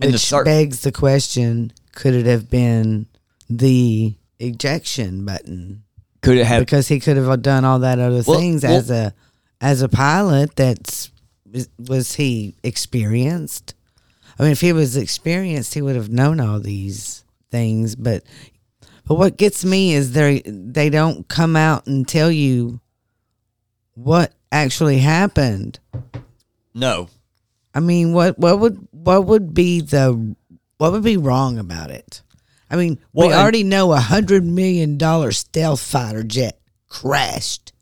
And 0.00 0.12
Which 0.12 0.32
begs 0.44 0.80
the 0.80 0.92
question: 0.92 1.72
Could 1.94 2.14
it 2.14 2.24
have 2.26 2.48
been 2.48 3.06
the 3.50 4.14
ejection 4.38 5.24
button? 5.26 5.82
could 6.22 6.36
it 6.38 6.46
have 6.46 6.60
Because 6.60 6.88
he 6.88 7.00
could 7.00 7.16
have 7.16 7.42
done 7.42 7.64
all 7.64 7.80
that 7.80 7.98
other 7.98 8.22
Well- 8.26 8.38
things 8.38 8.62
well- 8.62 8.76
as 8.76 8.90
a 8.90 9.14
as 9.60 9.82
a 9.82 9.88
pilot. 9.88 10.56
That's 10.56 11.10
was- 11.50 11.68
was 11.78 12.14
he 12.14 12.54
experienced? 12.62 13.74
I 14.38 14.44
mean, 14.44 14.52
if 14.52 14.60
he 14.62 14.72
was 14.72 14.96
experienced, 14.96 15.74
he 15.74 15.82
would 15.82 15.96
have 15.96 16.08
known 16.08 16.40
all 16.40 16.60
these 16.60 17.24
things. 17.50 17.94
But 17.96 18.22
but 19.06 19.16
what 19.16 19.36
gets 19.36 19.64
me 19.64 19.92
is 19.92 20.12
they 20.12 20.42
they 20.46 20.88
don't 20.90 21.26
come 21.28 21.56
out 21.56 21.86
and 21.86 22.06
tell 22.06 22.30
you 22.30 22.80
what 23.94 24.32
actually 24.52 24.98
happened. 24.98 25.80
no? 26.72 27.08
I 27.74 27.80
mean, 27.80 28.12
what 28.12 28.38
what 28.38 28.58
would 28.60 28.86
what 28.90 29.26
would 29.26 29.54
be 29.54 29.80
the 29.80 30.34
what 30.78 30.92
would 30.92 31.04
be 31.04 31.16
wrong 31.16 31.58
about 31.58 31.90
it? 31.90 32.22
I 32.70 32.76
mean, 32.76 32.98
Well, 33.12 33.28
we 33.28 33.34
already 33.34 33.64
know 33.64 33.92
a 33.92 33.98
hundred 34.00 34.44
million 34.44 34.96
dollar 34.98 35.32
stealth 35.32 35.80
fighter 35.80 36.22
jet 36.22 36.58
crashed. 36.88 37.72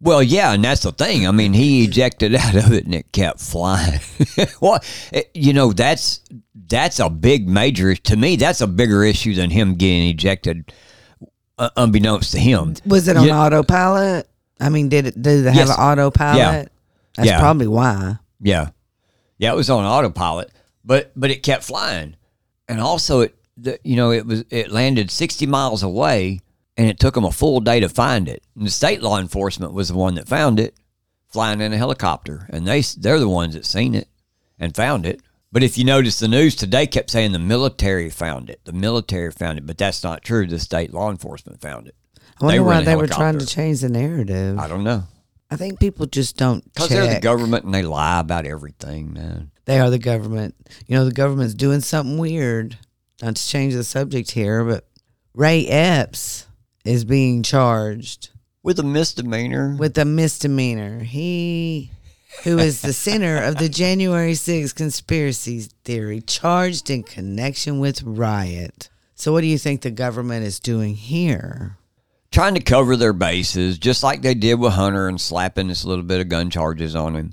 Well, 0.00 0.22
yeah, 0.22 0.52
and 0.52 0.62
that's 0.62 0.82
the 0.82 0.92
thing. 0.92 1.26
I 1.26 1.30
mean, 1.30 1.54
he 1.54 1.84
ejected 1.84 2.34
out 2.44 2.54
of 2.54 2.72
it 2.72 2.84
and 2.84 2.94
it 2.94 3.10
kept 3.12 3.40
flying. 3.40 4.00
well, 4.60 4.80
it- 5.12 5.30
you 5.34 5.52
know, 5.52 5.72
that's 5.72 6.20
that's 6.68 6.98
a 7.00 7.08
big 7.10 7.48
major 7.48 7.94
to 7.94 8.16
me. 8.16 8.36
That's 8.36 8.60
a 8.60 8.66
bigger 8.66 9.04
issue 9.04 9.34
than 9.34 9.50
him 9.50 9.74
getting 9.76 10.08
ejected, 10.08 10.72
uh, 11.58 11.70
unbeknownst 11.76 12.32
to 12.32 12.38
him. 12.38 12.74
Was 12.86 13.08
it 13.08 13.16
on 13.16 13.26
Yeah. 13.26 13.38
autopilot? 13.38 14.28
I 14.60 14.68
mean, 14.68 14.88
did 14.88 15.06
it 15.06 15.20
did 15.20 15.40
it 15.46 15.52
have 15.52 15.68
Yes. 15.68 15.76
an 15.76 15.82
autopilot? 15.82 16.38
Yeah. 16.38 16.64
That's 17.16 17.28
Yeah. 17.28 17.40
probably 17.40 17.66
why. 17.66 18.16
Yeah, 18.40 18.70
yeah, 19.38 19.52
it 19.52 19.56
was 19.56 19.70
on 19.70 19.84
autopilot, 19.84 20.52
but 20.84 21.12
but 21.16 21.30
it 21.30 21.42
kept 21.42 21.64
flying, 21.64 22.16
and 22.68 22.80
also 22.80 23.20
it, 23.20 23.34
the, 23.56 23.78
you 23.82 23.96
know, 23.96 24.12
it 24.12 24.26
was 24.26 24.44
it 24.50 24.70
landed 24.70 25.10
sixty 25.10 25.46
miles 25.46 25.82
away, 25.82 26.40
and 26.76 26.88
it 26.88 26.98
took 26.98 27.14
them 27.14 27.24
a 27.24 27.32
full 27.32 27.60
day 27.60 27.80
to 27.80 27.88
find 27.88 28.28
it. 28.28 28.42
And 28.56 28.66
the 28.66 28.70
state 28.70 29.02
law 29.02 29.18
enforcement 29.18 29.72
was 29.72 29.88
the 29.88 29.94
one 29.94 30.14
that 30.14 30.28
found 30.28 30.60
it, 30.60 30.74
flying 31.28 31.60
in 31.60 31.72
a 31.72 31.76
helicopter, 31.76 32.46
and 32.50 32.66
they 32.66 32.80
they're 32.80 33.18
the 33.18 33.28
ones 33.28 33.54
that 33.54 33.66
seen 33.66 33.94
it 33.94 34.08
and 34.58 34.74
found 34.74 35.06
it. 35.06 35.20
But 35.50 35.62
if 35.62 35.78
you 35.78 35.84
notice, 35.84 36.18
the 36.18 36.26
news 36.28 36.56
today 36.56 36.86
kept 36.86 37.10
saying 37.10 37.30
the 37.30 37.38
military 37.38 38.10
found 38.10 38.50
it. 38.50 38.60
The 38.64 38.72
military 38.72 39.30
found 39.30 39.58
it, 39.58 39.66
but 39.66 39.78
that's 39.78 40.02
not 40.02 40.24
true. 40.24 40.46
The 40.46 40.58
state 40.58 40.92
law 40.92 41.10
enforcement 41.10 41.60
found 41.60 41.86
it. 41.86 41.94
I 42.40 42.44
wonder 42.44 42.56
They 42.56 42.60
why 42.60 42.82
they 42.82 42.96
were 42.96 43.06
trying 43.06 43.38
to 43.38 43.46
change 43.46 43.80
the 43.80 43.88
narrative. 43.88 44.58
I 44.58 44.66
don't 44.66 44.82
know 44.82 45.04
I 45.54 45.56
think 45.56 45.78
people 45.78 46.06
just 46.06 46.36
don't 46.36 46.64
because 46.74 46.88
they're 46.88 47.14
the 47.14 47.20
government 47.20 47.64
and 47.64 47.72
they 47.72 47.82
lie 47.82 48.20
about 48.20 48.44
everything, 48.44 49.12
man. 49.12 49.50
They 49.66 49.78
are 49.78 49.88
the 49.88 49.98
government. 49.98 50.54
You 50.86 50.96
know, 50.96 51.04
the 51.04 51.12
government's 51.12 51.54
doing 51.54 51.80
something 51.80 52.18
weird. 52.18 52.76
Not 53.22 53.36
to 53.36 53.48
change 53.48 53.74
the 53.74 53.84
subject 53.84 54.32
here, 54.32 54.64
but 54.64 54.86
Ray 55.34 55.66
Epps 55.66 56.48
is 56.84 57.04
being 57.04 57.42
charged 57.42 58.30
With 58.62 58.78
a 58.78 58.82
misdemeanor, 58.82 59.76
with 59.78 59.96
a 59.96 60.04
misdemeanor. 60.04 60.98
He, 61.00 61.92
who 62.42 62.58
is 62.58 62.82
the 62.82 62.92
center 62.92 63.42
of 63.42 63.56
the 63.56 63.68
January 63.68 64.32
6th 64.32 64.74
conspiracy 64.74 65.60
theory, 65.84 66.20
charged 66.20 66.90
in 66.90 67.04
connection 67.04 67.78
with 67.78 68.02
riot. 68.02 68.90
So, 69.14 69.32
what 69.32 69.42
do 69.42 69.46
you 69.46 69.58
think 69.58 69.82
the 69.82 69.92
government 69.92 70.44
is 70.44 70.58
doing 70.58 70.96
here? 70.96 71.78
Trying 72.34 72.54
to 72.54 72.60
cover 72.62 72.96
their 72.96 73.12
bases, 73.14 73.78
just 73.78 74.02
like 74.02 74.20
they 74.20 74.34
did 74.34 74.54
with 74.60 74.72
Hunter 74.74 75.08
and 75.08 75.20
slapping 75.20 75.68
this 75.68 75.84
little 75.84 76.04
bit 76.04 76.20
of 76.20 76.28
gun 76.28 76.50
charges 76.50 76.94
on 76.94 77.14
him. 77.16 77.32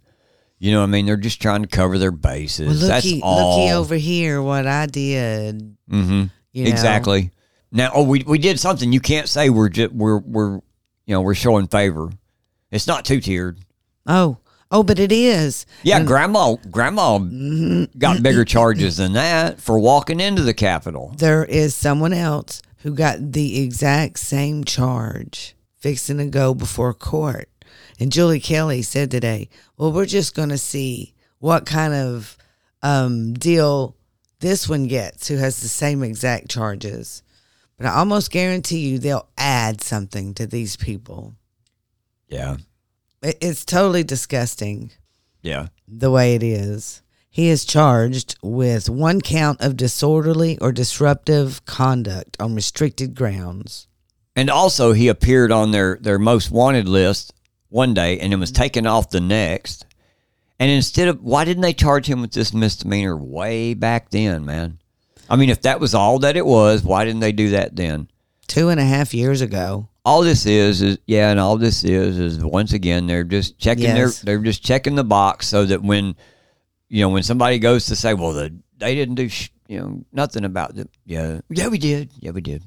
You 0.60 0.72
know, 0.72 0.80
what 0.82 0.84
I 0.88 0.92
mean, 0.92 1.06
they're 1.08 1.18
just 1.18 1.42
trying 1.42 1.64
to 1.64 1.68
cover 1.68 1.98
their 1.98 2.12
bases. 2.12 2.68
Well, 2.82 2.90
That's 2.90 3.06
looky, 3.06 3.22
all. 3.24 3.58
looky 3.66 3.74
over 3.74 3.96
here, 3.96 4.42
what 4.42 4.68
I 4.68 4.86
did. 4.86 5.76
hmm 5.90 6.24
You 6.54 6.64
know? 6.66 6.70
Exactly. 6.70 7.32
Now, 7.72 7.92
oh, 7.96 8.04
we 8.04 8.24
we 8.28 8.38
did 8.38 8.60
something. 8.60 8.92
You 8.94 9.00
can't 9.00 9.28
say 9.28 9.50
we're 9.50 9.70
just 9.70 9.92
we're 9.94 10.20
we're 10.20 10.56
you 11.06 11.16
know 11.16 11.22
we're 11.22 11.34
showing 11.36 11.68
favor. 11.68 12.10
It's 12.70 12.86
not 12.86 13.06
two 13.06 13.20
tiered. 13.22 13.58
Oh, 14.06 14.38
oh, 14.72 14.84
but 14.84 15.00
it 15.00 15.12
is. 15.12 15.66
Yeah, 15.84 15.98
And- 15.98 16.06
grandma 16.08 16.56
grandma 16.70 17.18
Mm-hmm. 17.18 17.98
got 17.98 18.22
bigger 18.22 18.46
charges 18.56 18.98
than 18.98 19.14
that 19.14 19.60
for 19.60 19.80
walking 19.80 20.20
into 20.20 20.44
the 20.44 20.54
Capitol. 20.54 21.14
there 21.18 21.44
is 21.46 21.74
someone 21.76 22.14
else 22.14 22.62
who 22.84 22.94
got 22.94 23.32
the 23.32 23.62
exact 23.64 24.20
same 24.20 24.64
charge 24.64 25.56
fixing 25.78 26.18
to 26.18 26.26
go 26.26 26.54
before 26.54 26.94
court. 26.94 27.50
And 28.00 28.12
Julie 28.12 28.40
Kelly 28.40 28.82
said 28.82 29.12
today, 29.12 29.50
well, 29.78 29.92
we're 29.92 30.06
just 30.06 30.36
going 30.36 30.50
to 30.50 30.58
see 30.58 31.14
what 31.40 31.66
kind 31.66 31.94
of 31.94 32.38
um, 32.82 33.34
deal 33.34 33.96
this 34.40 34.68
one 34.68 34.88
gets 34.88 35.28
who 35.28 35.38
has 35.38 35.62
the 35.62 35.68
same 35.68 36.04
exact 36.04 36.50
charges. 36.50 37.24
But 37.78 37.86
I 37.88 37.96
almost 37.96 38.32
guarantee 38.32 38.80
you 38.80 39.00
they'll 39.00 39.30
add 39.38 39.82
something 39.82 40.34
to 40.36 40.46
these 40.46 40.76
people. 40.78 41.36
Yeah, 42.28 42.58
It, 43.22 43.38
it's 43.42 43.66
totally 43.66 44.04
disgusting 44.04 44.92
yeah. 45.42 45.68
the 45.88 46.12
way 46.12 46.36
it 46.36 46.44
is. 46.44 47.02
He 47.34 47.48
is 47.48 47.64
charged 47.64 48.36
with 48.44 48.90
one 48.90 49.22
count 49.22 49.62
of 49.62 49.78
disorderly 49.78 50.58
or 50.60 50.74
disruptive 50.74 51.64
conduct 51.66 52.36
on 52.42 52.54
restricted 52.56 53.16
grounds. 53.16 53.88
And 54.36 54.50
also, 54.50 54.92
he 54.92 55.08
appeared 55.08 55.50
on 55.50 55.72
their, 55.72 55.98
their 56.02 56.20
most 56.20 56.52
wanted 56.52 56.90
list 56.90 57.34
one 57.70 57.94
day 57.94 58.20
and 58.20 58.34
then 58.34 58.42
was 58.42 58.52
taken 58.52 58.86
off 58.86 59.10
the 59.12 59.22
next. 59.22 59.86
And 60.60 60.70
instead 60.70 61.08
of, 61.08 61.24
why 61.24 61.46
didn't 61.46 61.62
they 61.62 61.74
charge 61.74 62.06
him 62.06 62.20
with 62.20 62.34
this 62.34 62.54
misdemeanor 62.54 63.16
way 63.16 63.76
back 63.76 64.10
then, 64.10 64.44
man? 64.46 64.80
I 65.30 65.38
mean, 65.38 65.50
if 65.50 65.62
that 65.62 65.80
was 65.80 65.96
all 65.96 66.20
that 66.20 66.36
it 66.36 66.46
was, 66.46 66.84
why 66.84 67.06
didn't 67.06 67.22
they 67.22 67.32
do 67.32 67.52
that 67.52 67.78
then? 67.78 68.10
Two 68.48 68.68
and 68.68 68.80
a 68.80 68.86
half 68.86 69.14
years 69.14 69.40
ago. 69.40 69.88
All 70.04 70.22
this 70.22 70.46
is 70.46 70.82
is 70.82 70.98
yeah, 71.06 71.32
and 71.32 71.40
all 71.40 71.56
this 71.58 71.84
is 71.86 72.18
is 72.18 72.44
once 72.44 72.74
again 72.74 73.06
they're 73.08 73.24
just 73.24 73.58
checking 73.60 73.84
Yes. 73.86 74.20
their 74.22 74.36
they're 74.38 74.44
just 74.44 74.64
checking 74.64 74.96
the 74.96 75.04
box 75.04 75.48
so 75.48 75.64
that 75.66 75.84
when 75.84 76.16
you 76.92 77.02
know 77.02 77.10
when 77.10 77.24
somebody 77.24 77.58
goes 77.58 77.86
to 77.86 77.96
say, 77.96 78.14
well, 78.14 78.34
the 78.34 78.54
they 78.78 78.96
didn't 78.96 79.16
do 79.16 79.30
sh- 79.30 79.50
you 79.68 79.80
know 79.80 80.04
nothing 80.12 80.44
about 80.44 80.78
it. 80.78 80.90
Yeah, 81.06 81.40
yeah, 81.50 81.70
we 81.70 81.78
did. 81.78 82.12
Yeah, 82.20 82.32
we 82.32 82.42
did. 82.42 82.64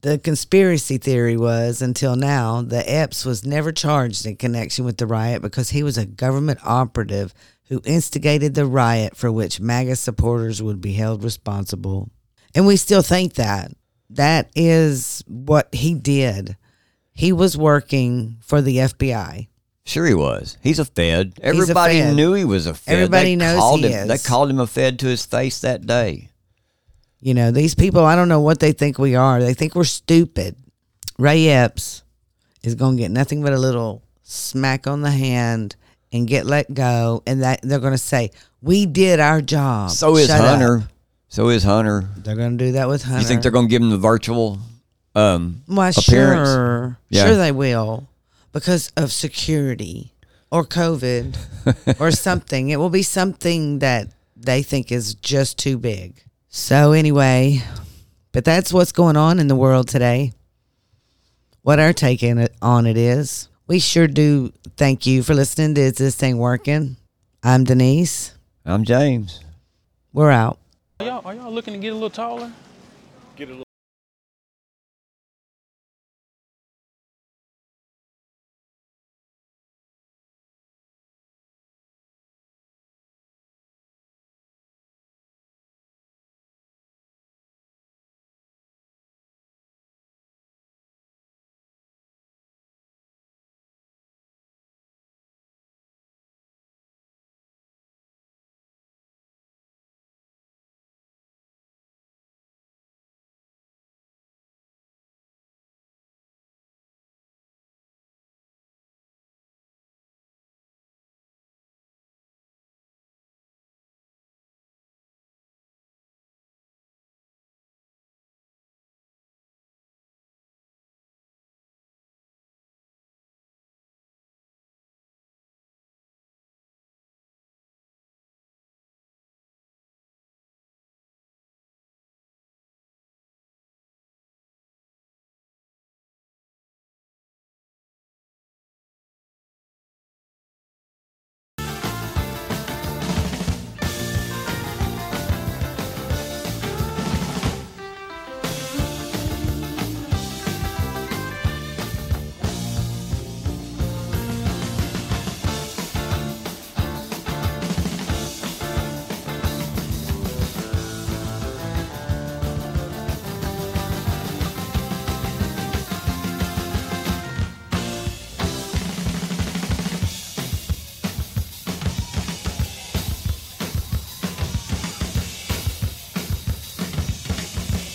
The 0.00 0.18
conspiracy 0.18 0.96
theory 0.96 1.36
was 1.36 1.82
until 1.82 2.16
now 2.16 2.62
that 2.62 2.88
Epps 2.88 3.24
was 3.26 3.44
never 3.44 3.70
charged 3.72 4.24
in 4.24 4.36
connection 4.36 4.84
with 4.84 4.96
the 4.96 5.06
riot 5.06 5.42
because 5.42 5.70
he 5.70 5.82
was 5.82 5.98
a 5.98 6.06
government 6.06 6.60
operative 6.64 7.34
who 7.68 7.82
instigated 7.84 8.54
the 8.54 8.64
riot 8.64 9.16
for 9.16 9.30
which 9.30 9.60
MAGA 9.60 9.96
supporters 9.96 10.62
would 10.62 10.80
be 10.80 10.92
held 10.92 11.22
responsible. 11.22 12.10
And 12.54 12.66
we 12.66 12.76
still 12.76 13.02
think 13.02 13.34
that. 13.34 13.72
That 14.10 14.50
is 14.54 15.22
what 15.26 15.74
he 15.74 15.94
did. 15.94 16.56
He 17.12 17.32
was 17.32 17.58
working 17.58 18.38
for 18.40 18.62
the 18.62 18.76
FBI. 18.78 19.47
Sure, 19.88 20.04
he 20.06 20.14
was. 20.14 20.58
He's 20.62 20.78
a 20.78 20.84
Fed. 20.84 21.32
Everybody 21.40 22.00
Fed. 22.00 22.14
knew 22.14 22.34
he 22.34 22.44
was 22.44 22.66
a 22.66 22.74
Fed. 22.74 22.94
Everybody 22.94 23.30
they 23.30 23.36
knows 23.36 23.58
called 23.58 23.80
he 23.80 23.86
him, 23.88 24.02
is. 24.02 24.22
They 24.22 24.28
called 24.28 24.50
him 24.50 24.60
a 24.60 24.66
Fed 24.66 24.98
to 24.98 25.06
his 25.06 25.24
face 25.24 25.60
that 25.62 25.86
day. 25.86 26.28
You 27.20 27.32
know, 27.34 27.50
these 27.50 27.74
people, 27.74 28.04
I 28.04 28.14
don't 28.14 28.28
know 28.28 28.40
what 28.40 28.60
they 28.60 28.72
think 28.72 28.98
we 28.98 29.14
are. 29.14 29.40
They 29.40 29.54
think 29.54 29.74
we're 29.74 29.84
stupid. 29.84 30.56
Ray 31.18 31.48
Epps 31.48 32.02
is 32.62 32.74
going 32.74 32.96
to 32.96 33.02
get 33.02 33.10
nothing 33.10 33.42
but 33.42 33.52
a 33.54 33.58
little 33.58 34.02
smack 34.22 34.86
on 34.86 35.00
the 35.00 35.10
hand 35.10 35.74
and 36.12 36.28
get 36.28 36.44
let 36.46 36.72
go, 36.72 37.22
and 37.26 37.42
that 37.42 37.60
they're 37.62 37.80
going 37.80 37.92
to 37.92 37.98
say, 37.98 38.30
"We 38.62 38.86
did 38.86 39.20
our 39.20 39.40
job." 39.42 39.90
So 39.90 40.16
is 40.16 40.26
Shut 40.28 40.40
up." 40.40 40.46
Hunter. 40.60 40.88
So 41.28 41.48
is 41.48 41.62
Hunter. 41.64 42.08
They're 42.18 42.36
going 42.36 42.56
to 42.56 42.64
do 42.66 42.72
that 42.72 42.88
with 42.88 43.02
Hunter. 43.02 43.20
You 43.22 43.26
think 43.26 43.42
they're 43.42 43.50
going 43.50 43.66
to 43.66 43.70
give 43.70 43.82
him 43.82 43.90
the 43.90 43.98
virtual 43.98 44.58
um, 45.14 45.62
Why, 45.66 45.88
appearance? 45.88 46.48
sure, 46.48 46.98
Yeah. 47.10 47.26
sure 47.26 47.36
they 47.36 47.52
will, 47.52 48.06
because 48.52 48.90
of 48.96 49.12
security 49.12 50.12
or 50.50 50.64
COVID 50.64 51.36
or 52.00 52.10
something. 52.26 52.70
It 52.70 52.76
will 52.76 52.90
be 52.90 53.02
something 53.02 53.80
that 53.80 54.08
they 54.36 54.62
think 54.62 54.90
is 54.92 55.14
just 55.14 55.58
too 55.58 55.78
big. 55.78 56.22
So 56.48 56.92
anyway, 56.92 57.62
but 58.32 58.44
that's 58.44 58.72
what's 58.72 58.92
going 58.92 59.16
on 59.16 59.38
in 59.38 59.48
the 59.48 59.56
world 59.56 59.88
today. 59.88 60.32
What 61.62 61.78
our 61.78 61.92
take 61.92 62.22
in 62.22 62.38
it, 62.38 62.54
on 62.62 62.86
it 62.86 62.96
is. 62.96 63.48
We 63.66 63.78
sure 63.78 64.06
do 64.06 64.52
thank 64.76 65.06
you 65.06 65.22
for 65.22 65.34
listening 65.34 65.74
to 65.74 65.82
Is 65.82 65.94
This 65.94 66.14
Thing 66.14 66.38
Working? 66.38 66.96
I'm 67.42 67.64
Denise. 67.64 68.32
I'm 68.64 68.84
James. 68.84 69.44
We're 70.12 70.30
out. 70.30 70.58
Are 71.00 71.06
y'all, 71.06 71.26
are 71.26 71.34
y'all 71.34 71.52
looking 71.52 71.74
to 71.74 71.78
get 71.80 71.90
a 71.90 71.94
little 71.94 72.10
taller? 72.10 72.50